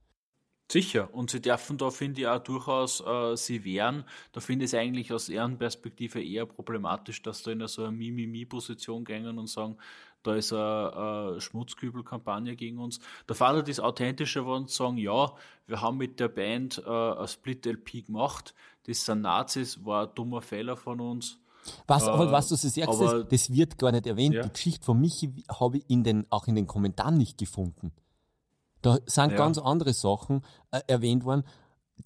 [0.70, 4.04] Sicher, und sie dürfen da, finde ich, auch durchaus äh, sie wehren.
[4.32, 7.92] Da finde ich es eigentlich aus deren Perspektive eher problematisch, dass da in so eine
[7.92, 9.78] Mimimi-Position gehen und sagen,
[10.22, 13.00] da ist eine, Schmutzkübelkampagne gegen uns.
[13.28, 15.32] Der Vater ist authentischer und sagen, ja,
[15.66, 18.54] wir haben mit der Band äh, eine Split-LP gemacht,
[18.86, 21.38] das sind Nazis, war ein dummer Fehler von uns.
[21.86, 24.34] Was, äh, aber was du so sagst, aber, das wird gar nicht erwähnt.
[24.34, 24.42] Ja.
[24.42, 27.92] Die Geschichte von Michi habe ich in den, auch in den Kommentaren nicht gefunden.
[28.82, 29.36] Da sind ja.
[29.36, 31.44] ganz andere Sachen äh, erwähnt worden,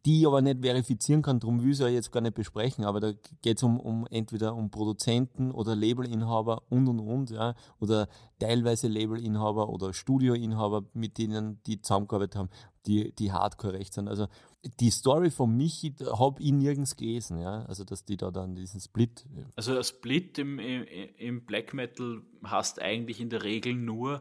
[0.05, 2.99] die ich aber nicht verifizieren kann, darum will ich ja jetzt gar nicht besprechen, aber
[3.01, 8.09] da geht es um, um entweder um Produzenten oder Labelinhaber und und und, ja, oder
[8.41, 12.51] teilweise Labelinhaber oder Studioinhaber, mit denen die zusammengearbeitet haben,
[12.87, 14.09] die, die hardcore recht sind.
[14.09, 14.27] Also
[14.81, 18.81] die Story von Michi habe ich nirgends gelesen, ja, also dass die da dann diesen
[18.81, 19.25] Split.
[19.55, 20.85] Also ein Split im, im,
[21.17, 24.21] im Black Metal hast eigentlich in der Regel nur,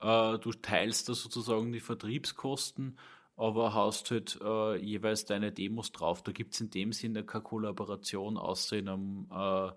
[0.00, 2.96] äh, du teilst da sozusagen die Vertriebskosten
[3.40, 6.22] aber hast halt äh, jeweils deine Demos drauf.
[6.22, 9.70] Da gibt es in dem Sinne keine Kollaboration, außer in einem, äh,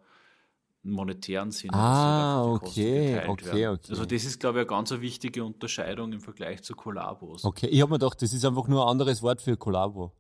[0.83, 1.73] monetären Sinn.
[1.73, 3.89] Ah, okay, okay, okay.
[3.89, 7.45] Also das ist, glaube ich, eine ganz wichtige Unterscheidung im Vergleich zu Kollabos.
[7.45, 10.11] Okay, ich habe mir gedacht, das ist einfach nur ein anderes Wort für Kollabo.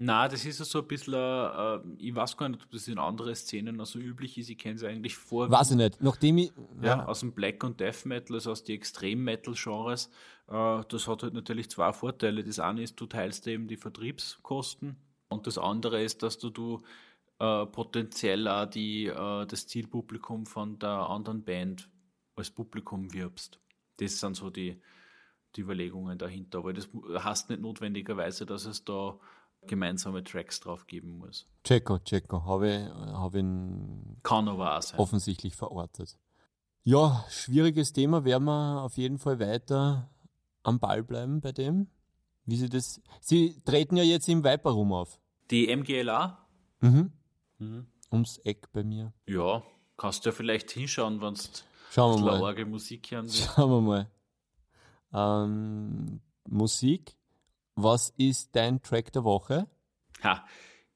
[0.00, 2.98] Na, das ist ja so ein bisschen, äh, ich weiß gar nicht, ob das in
[2.98, 4.48] anderen Szenen so üblich ist.
[4.48, 5.50] Ich kenne es eigentlich vor.
[5.50, 6.00] Weiß ich nicht.
[6.00, 6.52] Nachdem ich.
[6.80, 10.06] Ja, ja, aus dem Black und Death Metal, also aus den Extrem-Metal-Genres.
[10.46, 12.44] Äh, das hat halt natürlich zwei Vorteile.
[12.44, 14.96] Das eine ist, du teilst eben die Vertriebskosten.
[15.30, 16.82] Und das andere ist, dass du, du
[17.40, 21.90] äh, potenziell auch die, äh, das Zielpublikum von der anderen Band
[22.36, 23.58] als Publikum wirbst.
[23.96, 24.80] Das sind so die,
[25.56, 26.58] die Überlegungen dahinter.
[26.58, 29.18] Aber das heißt nicht notwendigerweise, dass es da
[29.66, 31.46] gemeinsame Tracks drauf geben muss.
[31.64, 34.16] Checo, Checo, habe ich, hab ihn
[34.96, 36.18] offensichtlich verortet.
[36.84, 40.10] Ja, schwieriges Thema, werden wir auf jeden Fall weiter
[40.62, 41.88] am Ball bleiben bei dem.
[42.46, 43.02] Wie Sie das.
[43.20, 45.20] Sie treten ja jetzt im Viper Room auf.
[45.50, 46.38] Die MGLA?
[46.80, 47.12] Mhm.
[47.58, 47.86] mhm.
[48.10, 49.12] Ums Eck bei mir.
[49.26, 49.62] Ja,
[49.98, 52.64] kannst du ja vielleicht hinschauen, wenn du mal.
[52.64, 54.10] Musik hören Schauen wir mal.
[55.12, 57.17] Ähm, Musik
[57.82, 59.68] was ist dein Track der Woche?
[60.22, 60.44] Ha,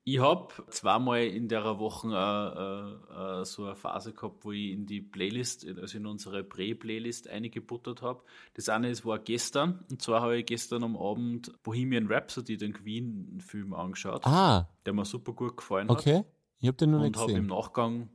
[0.05, 4.85] ich habe zweimal in der Woche äh, äh, so eine Phase gehabt, wo ich in
[4.85, 8.23] die Playlist, also in unsere Pre-Playlist eingebuttert habe.
[8.55, 12.73] Das eine ist, war gestern, und zwar habe ich gestern am Abend Bohemian Rhapsody, den
[12.73, 14.69] Queen-Film, angeschaut, ah.
[14.85, 15.99] der mir super gut gefallen hat.
[15.99, 16.25] Okay,
[16.59, 17.27] ich habe den noch nicht gesehen.
[17.27, 18.11] Und habe im Nachgang,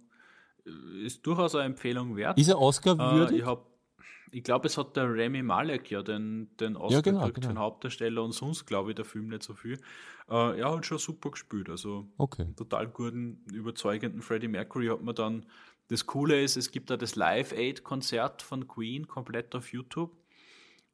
[0.66, 2.38] äh, ist durchaus eine Empfehlung wert.
[2.38, 3.44] Ist er Oscar-würdig?
[3.44, 3.46] Äh,
[4.32, 7.54] ich glaube, es hat der Remy Malek ja den, den Oscar ja, genau, gekriegt genau.
[7.54, 9.80] für Hauptdarsteller und sonst glaube ich der Film nicht so viel.
[10.30, 12.48] Äh, er hat schon super gespielt, also okay.
[12.56, 15.46] total guten, überzeugenden Freddie Mercury hat man dann.
[15.90, 20.12] Das Coole ist, es gibt da das Live Aid Konzert von Queen komplett auf YouTube.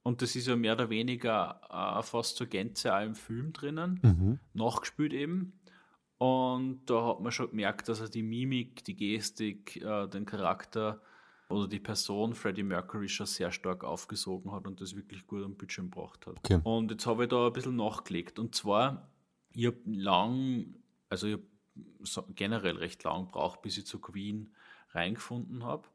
[0.03, 3.99] Und das ist ja mehr oder weniger äh, fast zur Gänze auch im Film drinnen,
[4.03, 4.39] mhm.
[4.53, 5.59] nachgespielt eben.
[6.19, 11.01] Und da hat man schon gemerkt, dass er die Mimik, die Gestik, äh, den Charakter
[11.53, 15.55] oder die Person Freddie Mercury schon sehr stark aufgesogen hat und das wirklich gut am
[15.55, 16.37] Bildschirm gebracht hat.
[16.39, 16.59] Okay.
[16.63, 18.39] Und jetzt habe ich da ein bisschen nachgelegt.
[18.39, 19.11] Und zwar,
[19.53, 20.73] ich habe lang,
[21.09, 21.37] also ich
[22.17, 24.51] habe generell recht lang gebraucht, bis ich zu Queen
[24.89, 25.87] reingefunden habe.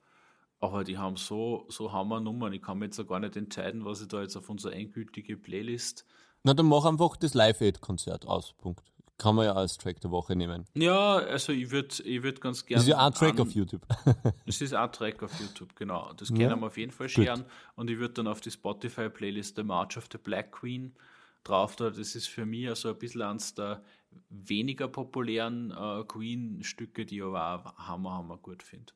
[0.61, 2.53] Aber die haben so, so Hammer-Nummern.
[2.53, 5.37] Ich kann mir jetzt auch gar nicht entscheiden, was ich da jetzt auf unsere endgültige
[5.37, 6.07] Playlist.
[6.45, 8.53] Na, dann mach einfach das Live-Aid-Konzert aus.
[8.55, 8.83] Punkt.
[9.19, 10.65] Kann man ja als Track der Woche nehmen.
[10.75, 12.79] Ja, also ich würde ich würd ganz gerne.
[12.79, 13.85] Das ist ja ein Track an, auf YouTube.
[14.47, 16.13] das ist ein Track auf YouTube, genau.
[16.17, 16.57] Das können ja.
[16.57, 17.43] wir auf jeden Fall scheren.
[17.43, 17.51] Gut.
[17.75, 20.95] Und ich würde dann auf die Spotify-Playlist The March of the Black Queen
[21.43, 21.91] drauf da.
[21.91, 23.83] Das ist für mich also ein bisschen eines der
[24.31, 28.93] weniger populären äh, Queen-Stücke, die ich aber auch hammer, hammer gut finde.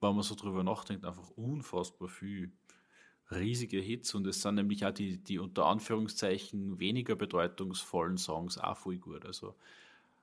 [0.00, 2.52] Wenn man so drüber nachdenkt, einfach unfassbar viel
[3.34, 8.76] riesige Hits und es sind nämlich auch die, die unter Anführungszeichen weniger bedeutungsvollen Songs auch
[8.76, 9.24] voll gut.
[9.26, 9.54] Also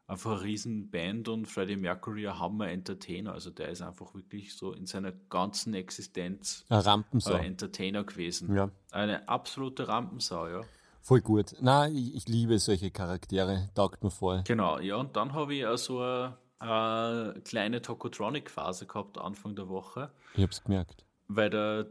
[0.08, 3.34] einfach eine riesen Band und Freddie Mercury ein Hammer Entertainer.
[3.34, 7.34] Also der ist einfach wirklich so in seiner ganzen Existenz ein Rampensau.
[7.34, 8.56] Ein Entertainer gewesen.
[8.56, 8.70] Ja.
[8.92, 10.62] Eine absolute Rampensau, ja.
[11.02, 11.56] Voll gut.
[11.62, 14.44] Na, ich, ich, liebe solche Charaktere, taugt mir voll.
[14.46, 20.12] Genau, ja, und dann habe ich also eine, eine kleine Tokotronic-Phase gehabt Anfang der Woche.
[20.36, 21.06] Ich hab's gemerkt.
[21.28, 21.88] Weil der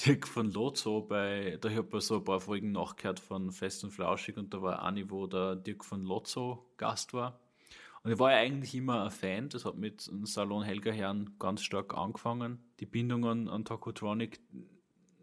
[0.00, 3.90] Dirk von Lotso bei, da habe ich so ein paar Folgen nachgehört von Fest und
[3.90, 7.40] Flauschig und da war eine, wo der Dirk von Lotso Gast war.
[8.02, 11.62] Und ich war ja eigentlich immer ein Fan, das hat mit Salon Helga Herrn ganz
[11.62, 12.58] stark angefangen.
[12.80, 14.40] Die Bindungen an Tokotronic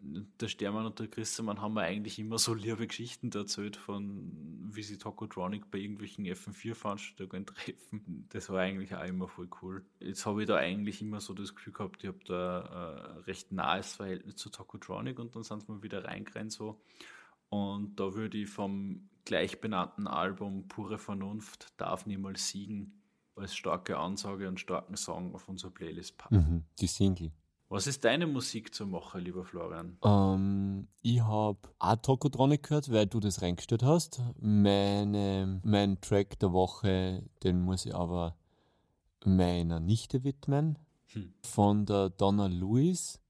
[0.01, 4.31] der Stermann und der Christemann haben wir eigentlich immer so liebe Geschichten erzählt, von
[4.71, 8.25] wie sie Tokotronic bei irgendwelchen FM4-Veranstaltungen treffen.
[8.29, 9.85] Das war eigentlich auch immer voll cool.
[9.99, 13.51] Jetzt habe ich da eigentlich immer so das Gefühl gehabt, ich habe da ein recht
[13.51, 16.81] nahes Verhältnis zu Tokotronic und dann sind wir wieder reingerannt so.
[17.49, 23.01] Und da würde ich vom gleichbenannten Album Pure Vernunft darf niemals siegen
[23.35, 26.35] als starke Ansage und starken Song auf unsere Playlist packen.
[26.35, 27.31] Mhm, die Single.
[27.71, 29.99] Was ist deine Musik zur Woche, lieber Florian?
[30.03, 34.23] Ähm, ich habe auch Tokotronic gehört, weil du das reingestellt hast.
[34.39, 38.35] Meine, mein Track der Woche, den muss ich aber
[39.23, 40.79] meiner Nichte widmen.
[41.13, 41.31] Hm.
[41.43, 43.21] Von der Donna Lewis.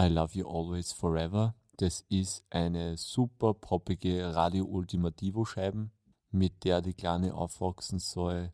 [0.00, 1.54] I Love You Always Forever.
[1.76, 5.92] Das ist eine super poppige Radio Ultimativo Scheiben,
[6.30, 8.50] mit der die Kleine aufwachsen soll,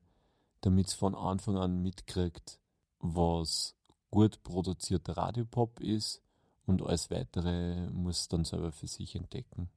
[0.60, 2.60] damit es von Anfang an mitkriegt,
[2.98, 3.76] was
[4.10, 6.22] gut produzierter Radiopop ist
[6.66, 9.68] und alles weitere muss dann selber für sich entdecken.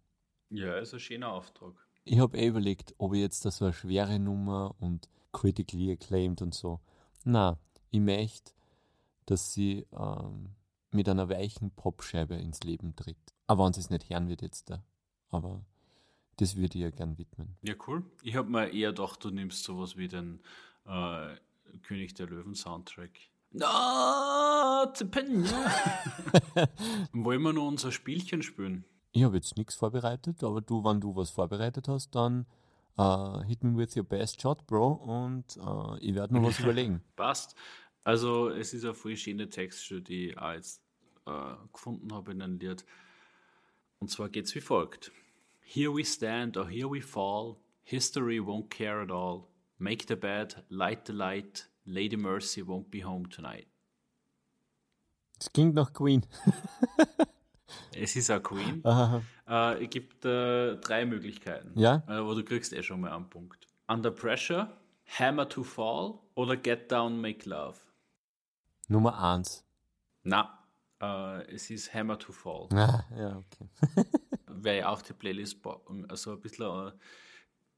[0.50, 1.74] Ja, ist ein schöner Auftrag.
[2.06, 6.42] Ich habe eh überlegt, ob ich jetzt da so eine schwere Nummer und critically acclaimed
[6.42, 6.80] und so.
[7.24, 7.58] Na,
[7.92, 8.52] ich möchte,
[9.26, 10.50] dass sie ähm,
[10.92, 13.18] mit einer weichen Popscheibe ins Leben tritt.
[13.48, 14.84] Aber wenn sie es nicht hören wird jetzt da.
[15.30, 15.66] Aber
[16.38, 17.58] das würde ich ja gern widmen.
[17.62, 18.04] Ja, cool.
[18.22, 20.42] Ich habe mir eher gedacht, du nimmst sowas wie den
[20.86, 21.36] äh,
[21.84, 23.12] König der Löwen Soundtrack
[23.56, 23.66] No,
[27.14, 28.84] Wollen wir noch unser Spielchen spielen?
[29.12, 32.48] Ich habe jetzt nichts vorbereitet, aber du, wenn du was vorbereitet hast, dann
[32.98, 37.04] uh, hit me with your best shot, Bro, und uh, ich werde noch was überlegen.
[37.16, 37.56] Passt.
[38.04, 40.82] Also, es ist eine voll schöne Textstelle, die ich auch jetzt
[41.28, 42.84] uh, gefunden habe in einem Lied.
[44.00, 45.12] Und zwar geht es wie folgt:
[45.62, 49.44] Here we stand or here we fall, history won't care at all.
[49.78, 53.68] Make the bed, light the light, Lady Mercy won't be home tonight.
[55.38, 56.26] Das klingt nach Queen.
[57.96, 58.84] es ist auch Queen.
[59.46, 61.78] Äh, es gibt äh, drei Möglichkeiten.
[61.78, 62.04] Ja?
[62.08, 63.68] Äh, aber du kriegst eh schon mal einen Punkt.
[63.88, 64.70] Under Pressure,
[65.20, 67.78] Hammer to Fall oder Get Down, Make Love?
[68.88, 69.66] Nummer eins.
[70.24, 70.64] Na,
[71.02, 72.70] äh, es ist Hammer to Fall.
[72.74, 74.06] Ah, ja, okay.
[74.48, 75.58] Wäre ja auch die Playlist,
[76.08, 76.92] also ein bisschen äh,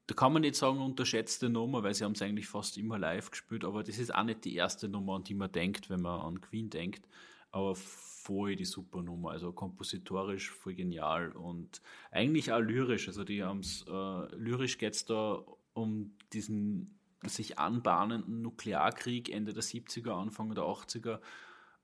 [0.06, 3.30] da kann man nicht sagen, unterschätzte Nummer, weil sie haben es eigentlich fast immer live
[3.30, 6.20] gespielt, aber das ist auch nicht die erste Nummer, an die man denkt, wenn man
[6.20, 7.08] an Queen denkt,
[7.50, 13.42] aber voll die super Nummer, also kompositorisch voll genial und eigentlich auch lyrisch, also die
[13.42, 20.12] haben es, äh, lyrisch geht es da um diesen sich anbahnenden Nuklearkrieg Ende der 70er,
[20.12, 21.20] Anfang der 80er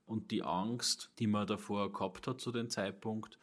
[0.05, 3.39] und die Angst, die man davor gehabt hat zu dem Zeitpunkt.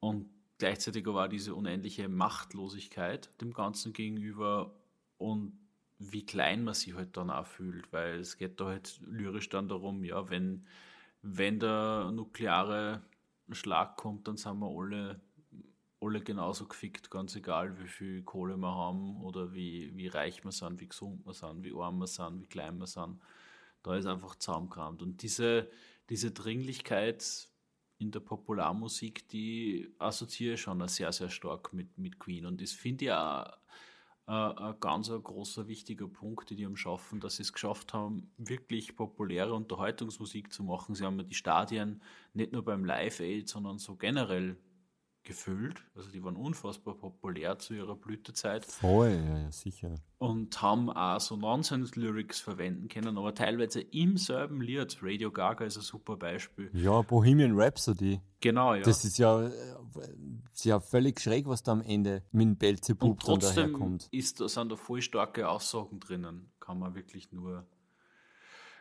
[0.00, 4.74] Und gleichzeitig aber diese unendliche Machtlosigkeit dem Ganzen gegenüber
[5.16, 5.58] und
[5.98, 9.68] wie klein man sich halt dann auch fühlt, weil es geht da halt lyrisch dann
[9.68, 10.66] darum, ja, wenn,
[11.22, 13.02] wenn der nukleare
[13.50, 15.20] Schlag kommt, dann sind wir alle,
[16.00, 20.52] alle genauso gefickt, ganz egal, wie viel Kohle wir haben oder wie, wie reich wir
[20.52, 23.20] sind, wie gesund wir sind, wie arm wir sind, wie klein wir sind.
[23.82, 25.02] Da ist einfach zusammengekramt.
[25.02, 25.68] Und diese,
[26.10, 27.48] diese Dringlichkeit
[27.98, 32.46] in der Popularmusik, die assoziiere ich schon sehr, sehr stark mit, mit Queen.
[32.46, 33.46] Und das finde ich auch
[34.28, 37.94] äh, ein ganz ein großer, wichtiger Punkt, die die haben schaffen, dass sie es geschafft
[37.94, 40.94] haben, wirklich populäre Unterhaltungsmusik zu machen.
[40.94, 42.02] Sie haben die Stadien
[42.34, 44.56] nicht nur beim Live-Aid, sondern so generell
[45.28, 45.84] gefüllt.
[45.94, 48.64] Also die waren unfassbar populär zu ihrer Blütezeit.
[48.64, 49.94] Voll, ja, ja, sicher.
[50.16, 54.98] Und haben auch so Nonsense-Lyrics verwenden können, aber teilweise im selben Lied.
[55.02, 56.70] Radio Gaga ist ein super Beispiel.
[56.72, 58.20] Ja, Bohemian Rhapsody.
[58.40, 58.82] Genau, ja.
[58.82, 59.50] Das ist ja,
[60.62, 64.08] ja völlig schräg, was da am Ende mit dem Belzebub Und trotzdem daherkommt.
[64.10, 66.50] Ist, da sind da voll starke Aussagen drinnen.
[66.58, 67.66] Kann man wirklich nur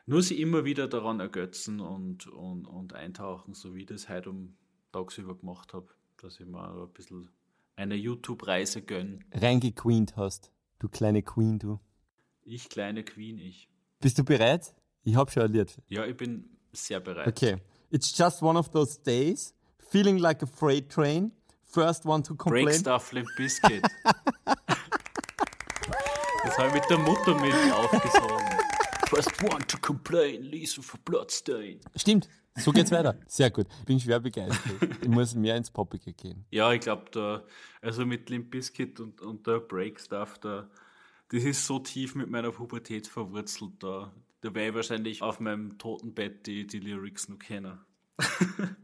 [0.10, 4.30] nur sie immer wieder daran ergötzen und, und, und eintauchen, so wie ich das heute
[4.30, 4.56] um
[4.94, 5.90] tagsüber gemacht habe
[6.22, 7.30] dass ich mir ein bisschen
[7.76, 9.20] eine YouTube-Reise gönne.
[9.34, 10.52] Reingequeent hast.
[10.80, 11.80] Du kleine Queen, du.
[12.44, 13.70] Ich, kleine Queen, ich.
[14.00, 14.74] Bist du bereit?
[15.04, 15.78] Ich hab schon Lied.
[15.88, 17.28] Ja, ich bin sehr bereit.
[17.28, 17.58] Okay.
[17.90, 19.54] It's just one of those days.
[19.80, 21.32] Feeling like a freight train.
[21.64, 22.66] First one to complain.
[22.66, 23.82] Break Stuff Limp Biscuit.
[26.44, 28.67] das habe ich mit der Muttermilch aufgesogen.
[29.10, 31.80] First one to complain, Lisa for Bloodstain.
[31.96, 32.28] Stimmt.
[32.58, 33.18] So geht's weiter.
[33.26, 33.68] Sehr gut.
[33.86, 34.62] Bin schwer begeistert.
[35.02, 36.46] Ich muss mehr ins Poppige gehen.
[36.52, 37.44] Ja, ich glaube, da,
[37.82, 40.70] also mit Limp Bizkit und, und der Break Stuff, da,
[41.30, 45.78] das ist so tief mit meiner Pubertät verwurzelt, da, da werde ich wahrscheinlich auf meinem
[45.78, 47.80] Totenbett die, die Lyrics noch kennen.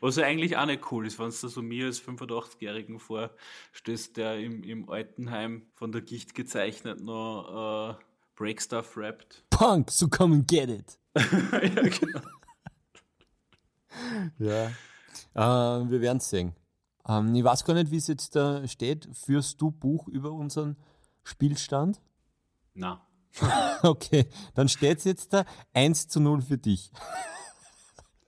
[0.00, 4.38] Was ja eigentlich auch nicht cool ist, wenn du so mir als 85-Jährigen vorstehst, der
[4.38, 8.04] im, im Altenheim von der Gicht gezeichnet noch äh,
[8.36, 9.44] Break Stuff rappt.
[9.50, 10.98] Punk, so come and get it.
[11.16, 12.20] ja, genau
[14.38, 14.66] ja.
[15.34, 16.54] Äh, wir werden es sehen.
[17.06, 19.08] Ähm, ich weiß gar nicht, wie es jetzt da steht.
[19.12, 20.76] Führst du Buch über unseren
[21.22, 22.00] Spielstand?
[22.74, 23.06] Na.
[23.82, 26.90] okay, dann steht es jetzt da 1 zu 0 für dich.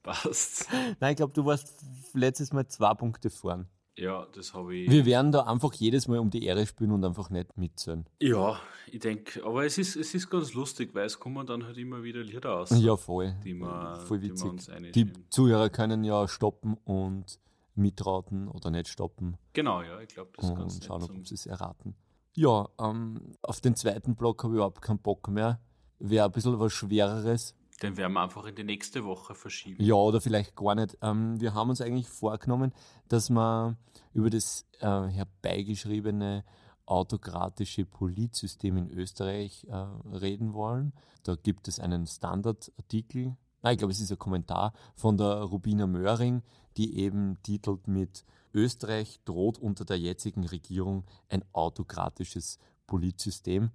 [0.02, 0.68] Passt.
[1.00, 1.74] Nein, ich glaube, du warst
[2.12, 3.68] letztes Mal zwei Punkte vorn.
[3.99, 4.90] Ja, das habe ich.
[4.90, 8.05] Wir werden da einfach jedes Mal um die Ehre spielen und einfach nicht mitzählen.
[8.20, 8.61] Ja,
[8.92, 12.03] ich denke, aber es ist, es ist ganz lustig, weil es kommen dann halt immer
[12.03, 12.70] wieder Lieder aus.
[12.78, 13.34] Ja, voll.
[13.42, 14.51] Die, man, voll witzig.
[14.94, 17.38] Die, die Zuhörer können ja stoppen und
[17.74, 19.38] mitraten oder nicht stoppen.
[19.55, 21.94] Genau, ja, ich glaube, das ist ganz Und schauen, ob sie es erraten.
[22.34, 25.59] Ja, ähm, auf den zweiten Block habe ich überhaupt keinen Bock mehr.
[25.99, 27.55] Wäre ein bisschen was Schwereres.
[27.83, 29.83] Den werden wir einfach in die nächste Woche verschieben.
[29.83, 30.97] Ja, oder vielleicht gar nicht.
[31.03, 32.72] Ähm, wir haben uns eigentlich vorgenommen,
[33.09, 33.77] dass wir
[34.14, 36.45] über das äh, herbeigeschriebene
[36.87, 39.74] autokratische Politsystem in Österreich äh,
[40.16, 40.93] reden wollen.
[41.24, 45.87] Da gibt es einen Standardartikel, nein, ich glaube, es ist ein Kommentar von der Rubina
[45.87, 46.43] Möhring,
[46.77, 48.24] die eben titelt mit
[48.55, 53.70] Österreich droht unter der jetzigen Regierung ein autokratisches Politsystem.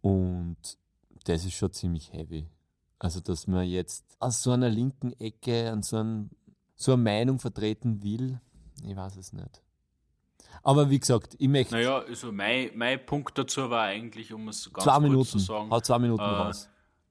[0.00, 0.78] Und
[1.24, 2.46] das ist schon ziemlich heavy.
[2.98, 6.30] Also, dass man jetzt aus so einer linken Ecke an so, ein,
[6.74, 8.40] so eine Meinung vertreten will,
[8.82, 9.62] ich weiß es nicht.
[10.62, 11.74] Aber wie gesagt, ich möchte.
[11.74, 15.26] Naja, also mein, mein Punkt dazu war eigentlich, um es ganz zwei kurz Minuten.
[15.26, 15.70] zu sagen.
[15.70, 16.68] Hau zwei Minuten äh, raus.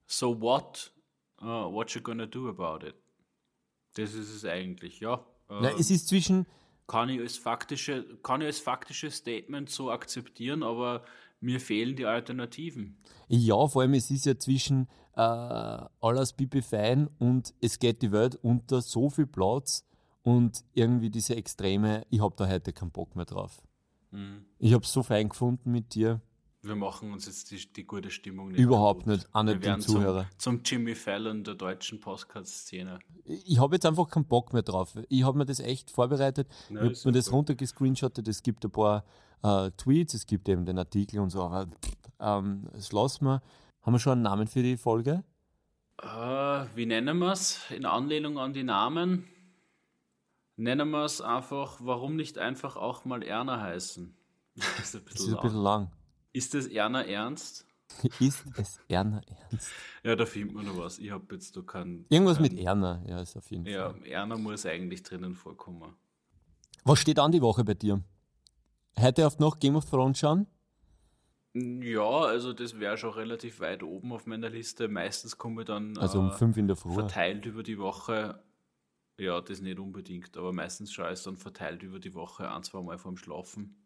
[0.08, 0.92] So what
[1.42, 2.96] uh, what you gonna do about it?
[3.96, 5.26] Das ist es eigentlich, ja.
[5.50, 6.46] Äh, Na, es ist zwischen.
[6.88, 11.04] Kann ich, als faktische, kann ich als faktisches Statement so akzeptieren, aber
[11.46, 12.98] mir fehlen die Alternativen.
[13.30, 18.12] Ja, vor allem es ist ja zwischen äh, alles Bibi fein und es geht die
[18.12, 19.86] Welt unter so viel Platz
[20.24, 23.62] und irgendwie diese Extreme, ich habe da heute keinen Bock mehr drauf.
[24.12, 24.46] Mhm.
[24.58, 26.20] Ich habe es so fein gefunden mit dir.
[26.66, 28.60] Wir machen uns jetzt die, die gute Stimmung nicht.
[28.60, 30.28] Überhaupt nicht, auch nicht den Zuhörer.
[30.38, 33.00] Zum, zum, Jimmy Fallon der deutschen Podcast-Szene.
[33.24, 34.98] Ich habe jetzt einfach keinen Bock mehr drauf.
[35.10, 36.48] Ich habe mir das echt vorbereitet.
[36.70, 38.28] Ja, ich habe mir das runtergescreenshottet.
[38.28, 39.06] Es gibt ein paar
[39.44, 41.44] äh, Tweets, es gibt eben den Artikel und so.
[41.44, 41.68] Aber
[42.20, 43.42] ähm, das lassen wir.
[43.82, 45.24] Haben wir schon einen Namen für die Folge?
[46.04, 47.60] Uh, wie nennen wir es?
[47.70, 49.26] In Anlehnung an die Namen
[50.58, 54.16] nennen wir es einfach, warum nicht einfach auch mal Erna heißen?
[54.56, 55.92] das ist ein bisschen, das ist ein bisschen lang.
[56.36, 57.66] Ist das Erna ernst?
[58.20, 59.72] ist es Erna ernst?
[60.04, 61.00] Ja, da findet man noch was.
[61.00, 62.06] Ich habe jetzt da kein.
[62.10, 64.06] Irgendwas kein, mit Erna, ja, ist auf jeden ja, Fall.
[64.06, 65.94] Ja, Erna muss eigentlich drinnen vorkommen.
[66.84, 68.04] Was steht an die Woche bei dir?
[69.00, 70.46] Heute auf noch Game of Thrones schauen?
[71.54, 74.90] Ja, also das wäre schon relativ weit oben auf meiner Liste.
[74.90, 76.96] Meistens komme ich dann also um äh, fünf in der Früh.
[76.96, 78.44] verteilt über die Woche.
[79.18, 82.64] Ja, das nicht unbedingt, aber meistens schaue ich es dann verteilt über die Woche ein,
[82.64, 83.78] zwei Mal vorm Schlafen.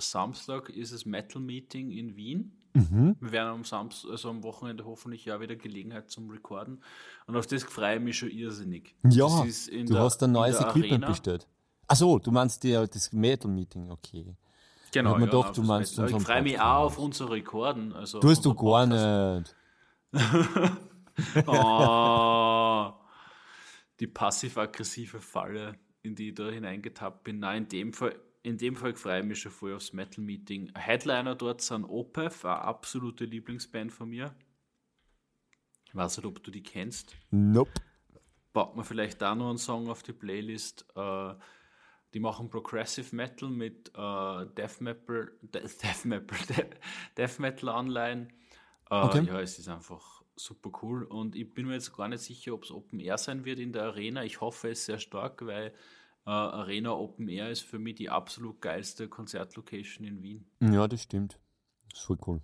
[0.00, 2.52] Samstag ist es Metal Meeting in Wien.
[2.72, 3.16] Mhm.
[3.20, 6.82] Wir werden am Samstag, also am Wochenende hoffentlich ja wieder Gelegenheit zum Recorden.
[7.26, 8.94] Und auf das freue ich mich schon irrsinnig.
[9.04, 11.08] Ja, du der, hast ein neues Equipment Arena.
[11.08, 11.48] bestellt.
[11.88, 14.36] Achso, du meinst ja das Metal Meeting, okay.
[14.92, 15.18] Genau.
[15.18, 17.92] Ja, doch, du meinst ich freue mich auch auf unser Rekorden.
[17.92, 19.54] Also du hast du gar nicht.
[21.46, 22.92] oh,
[24.00, 27.40] die passiv-aggressive Falle, in die ich da hineingetappt bin.
[27.40, 30.72] Nein, in dem Fall in dem Fall freue ich mich schon voll aufs Metal Meeting.
[30.74, 34.34] Headliner dort sind Opeth, eine absolute Lieblingsband von mir.
[35.86, 37.16] Ich weiß nicht, ob du die kennst.
[37.30, 37.72] Nope.
[38.52, 40.86] Baut man vielleicht da noch einen Song auf die Playlist.
[40.96, 41.34] Uh,
[42.14, 46.38] die machen Progressive Metal mit uh, Death Metal, Death Metal,
[47.16, 48.32] Death Metal Anleihen.
[48.90, 49.24] Uh, okay.
[49.24, 51.04] Ja, es ist einfach super cool.
[51.04, 53.72] Und ich bin mir jetzt gar nicht sicher, ob es Open Air sein wird in
[53.72, 54.24] der Arena.
[54.24, 55.74] Ich hoffe es sehr stark, weil
[56.26, 60.46] äh, Arena Open Air ist für mich die absolut geilste Konzertlocation in Wien.
[60.60, 61.38] Ja, das stimmt.
[61.90, 62.40] Das ist voll cool.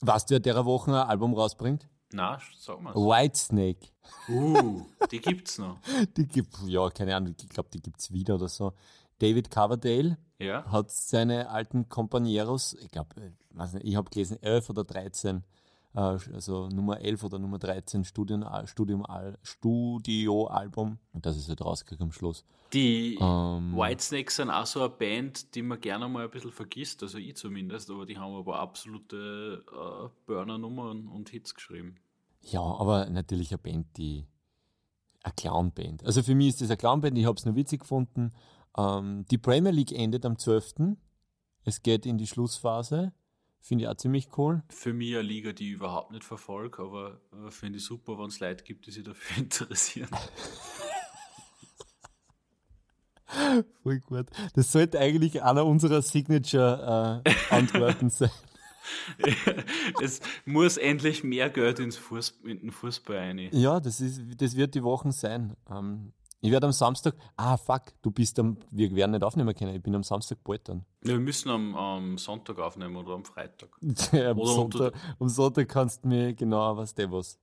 [0.00, 1.88] Weißt du, wer der Woche ein Album rausbringt?
[2.12, 2.94] Na, sag mal.
[2.94, 3.88] Whitesnake.
[4.28, 5.78] Uh, die gibt's noch.
[6.16, 8.72] die gibt, ja, keine Ahnung, ich glaube, die gibt's wieder oder so.
[9.18, 10.64] David Coverdale ja.
[10.70, 15.40] hat seine alten Companeros, ich glaube, äh, ich habe gelesen, 11 oder 13 äh,
[15.92, 19.04] also Nummer 11 oder Nummer 13 Studium, Studium,
[19.42, 20.98] Studioalbum.
[21.12, 22.44] Und das ist halt rausgekommen am Schluss.
[22.72, 27.02] Die ähm, Whitesnakes sind auch so eine Band, die man gerne mal ein bisschen vergisst,
[27.02, 31.96] also ich zumindest, aber die haben aber absolute äh, Burner-Nummern und Hits geschrieben.
[32.42, 34.24] Ja, aber natürlich eine Band, die
[35.24, 36.04] eine Clown-Band.
[36.04, 38.30] Also für mich ist das eine Clown-Band, ich habe es nur witzig gefunden.
[38.78, 40.96] Ähm, die Premier League endet am 12.
[41.64, 43.12] Es geht in die Schlussphase.
[43.60, 44.62] Finde ich auch ziemlich cool.
[44.70, 48.26] Für mich eine Liga, die ich überhaupt nicht verfolge, aber äh, finde ich super, wenn
[48.26, 50.08] es Leute gibt, die sich dafür interessieren.
[53.82, 54.26] Voll gut.
[54.54, 58.30] Das sollte eigentlich einer unserer Signature-Antworten äh, sein.
[60.02, 63.38] es muss endlich mehr Geld ins Fuß, in den Fußball rein.
[63.52, 65.56] Ja, das, ist, das wird die Wochen sein.
[65.70, 69.74] Ähm, ich werde am Samstag, ah fuck, du bist am, wir werden nicht aufnehmen können,
[69.74, 70.84] ich bin am Samstag bald dann.
[71.04, 73.68] Ja, wir müssen am, am Sonntag aufnehmen oder am Freitag.
[74.12, 77.38] ja, am, oder Sonntag, am Sonntag kannst du mir genau was der was.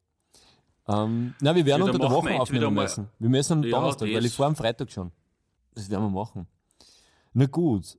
[0.87, 3.09] Ähm, na, wir werden unter der Woche aufnehmen müssen.
[3.19, 5.11] Wir müssen am ja, Donnerstag, weil ich fahre am Freitag schon.
[5.75, 6.47] Das werden wir machen.
[7.33, 7.97] Na gut,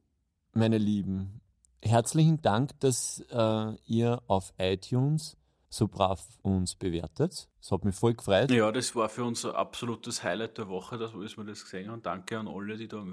[0.53, 1.41] meine Lieben,
[1.83, 5.37] herzlichen Dank, dass äh, ihr auf iTunes
[5.71, 7.49] so brav uns bewertet.
[7.61, 8.51] Das hat mich voll gefreut.
[8.51, 12.03] Ja, das war für uns ein absolutes Highlight der Woche, dass wir das gesehen haben.
[12.03, 13.05] Danke an alle, die da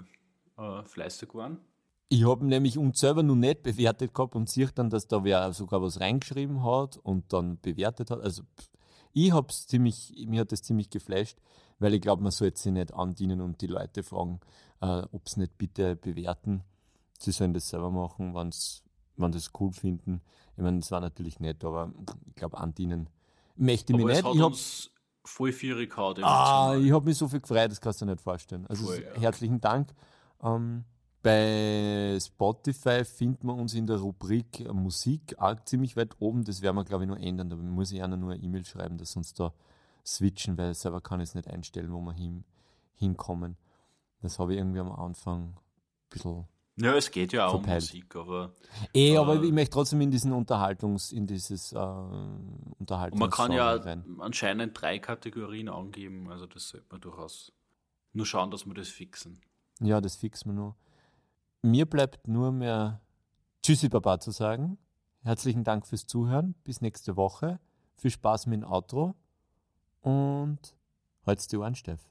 [0.58, 1.60] äh, fleißig waren.
[2.08, 5.52] Ich habe nämlich uns selber noch nicht bewertet gehabt und sehe dann, dass da wer
[5.54, 8.22] sogar was reingeschrieben hat und dann bewertet hat.
[8.22, 8.44] Also
[9.12, 11.38] ich habe es ziemlich, mir hat das ziemlich geflasht,
[11.80, 14.40] weil ich glaube, man sollte sich nicht andienen und die Leute fragen,
[14.82, 16.64] äh, ob sie nicht bitte bewerten.
[17.20, 18.82] Sie sollen das selber machen, wenn sie
[19.18, 20.22] das cool finden.
[20.56, 21.92] Ich meine, das war natürlich nett, aber
[22.28, 23.10] ich glaube, andienen
[23.56, 24.20] möchte ich mich nicht.
[24.20, 24.56] ich habe
[25.24, 26.24] voll viel gehauen.
[26.24, 28.66] Ah, ich habe mich so viel gefreut, das kannst du dir nicht vorstellen.
[28.68, 29.22] Also voll, ja.
[29.22, 29.94] herzlichen Dank.
[30.42, 30.86] Ähm,
[31.22, 36.44] bei Spotify findet man uns in der Rubrik Musik auch ziemlich weit oben.
[36.44, 37.50] Das werden wir, glaube ich, noch ändern.
[37.50, 39.52] Da muss ich einer nur eine E-Mail schreiben, dass uns da
[40.06, 42.44] switchen, weil selber kann ich es nicht einstellen, wo wir hin,
[42.94, 43.58] hinkommen.
[44.22, 45.56] Das habe ich irgendwie am Anfang ein
[46.12, 46.46] bisschen
[46.78, 47.84] Ja, es geht ja auch verpeilt.
[47.84, 48.54] um Musik, aber.
[48.94, 53.20] Eh, äh, aber ich möchte trotzdem in diesen Unterhaltungs, in dieses äh, Unterhaltungs.
[53.20, 54.04] Man kann ja rein.
[54.20, 57.54] anscheinend drei Kategorien angeben, also das sollte man durchaus
[58.12, 59.40] nur schauen, dass wir das fixen.
[59.80, 60.76] Ja, das fixen wir nur.
[61.62, 63.02] Mir bleibt nur mehr
[63.64, 64.78] Tschüssi Baba zu sagen.
[65.24, 66.56] Herzlichen Dank fürs Zuhören.
[66.64, 67.60] Bis nächste Woche.
[67.96, 69.16] Viel Spaß mit dem Outro.
[70.02, 70.60] Und
[71.26, 72.02] halt's dir an, Steff.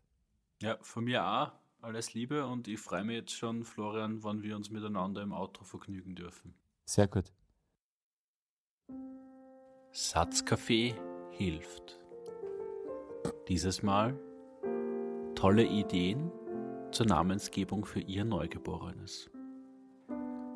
[0.60, 1.52] Ja, von mir auch
[1.84, 5.64] alles Liebe und ich freue mich jetzt schon, Florian, wann wir uns miteinander im Auto
[5.64, 6.54] vergnügen dürfen.
[6.86, 7.32] Sehr gut.
[9.92, 10.94] Satzkaffee
[11.30, 12.00] hilft.
[13.48, 14.18] Dieses Mal
[15.34, 16.32] tolle Ideen
[16.90, 19.30] zur Namensgebung für Ihr Neugeborenes.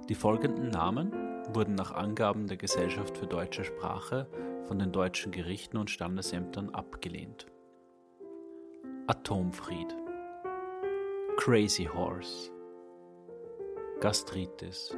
[0.08, 1.12] Die folgenden Namen
[1.54, 4.28] wurden nach Angaben der Gesellschaft für deutsche Sprache
[4.64, 7.46] von den deutschen Gerichten und Standesämtern abgelehnt.
[9.06, 9.94] Atomfried
[11.38, 12.50] Crazy Horse,
[14.00, 14.92] Gastritis,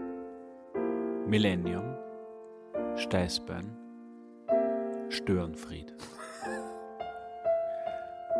[1.26, 1.94] Millennium,
[2.96, 3.76] Steißbein,
[5.10, 5.94] Störenfried.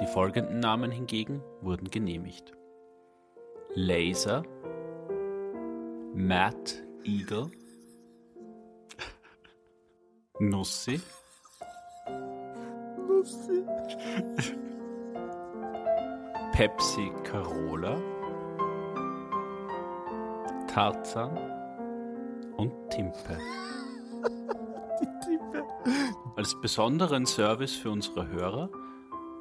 [0.00, 2.52] Die folgenden Namen hingegen wurden genehmigt.
[3.74, 4.44] Laser,
[6.14, 7.50] Matt Eagle,
[10.38, 11.02] Nussi,
[13.06, 13.62] Nussi.
[16.60, 17.98] Pepsi Carola,
[20.66, 21.34] Tarzan
[22.58, 23.38] und Timpe.
[25.24, 25.64] Timpe.
[26.36, 28.68] Als besonderen Service für unsere Hörer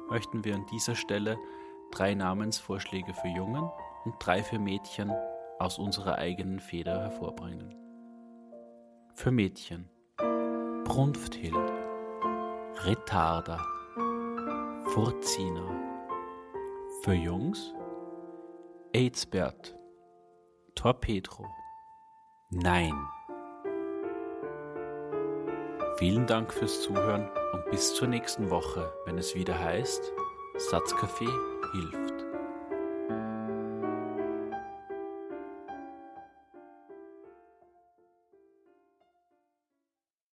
[0.08, 1.36] möchten wir an dieser Stelle
[1.90, 3.68] drei Namensvorschläge für Jungen
[4.06, 5.12] und drei für Mädchen
[5.58, 7.74] aus unserer eigenen Feder hervorbringen.
[9.12, 9.90] Für Mädchen
[10.86, 11.70] Brunfthild,
[12.86, 13.62] Retarda,
[14.86, 15.89] Furzina,
[17.02, 17.72] für Jungs
[18.94, 19.74] Aidsbert,
[20.74, 21.46] Torpedro,
[22.50, 22.92] Nein.
[25.96, 30.12] Vielen Dank fürs Zuhören und bis zur nächsten Woche, wenn es wieder heißt,
[30.56, 31.28] Satzcafé
[31.72, 32.09] hilft.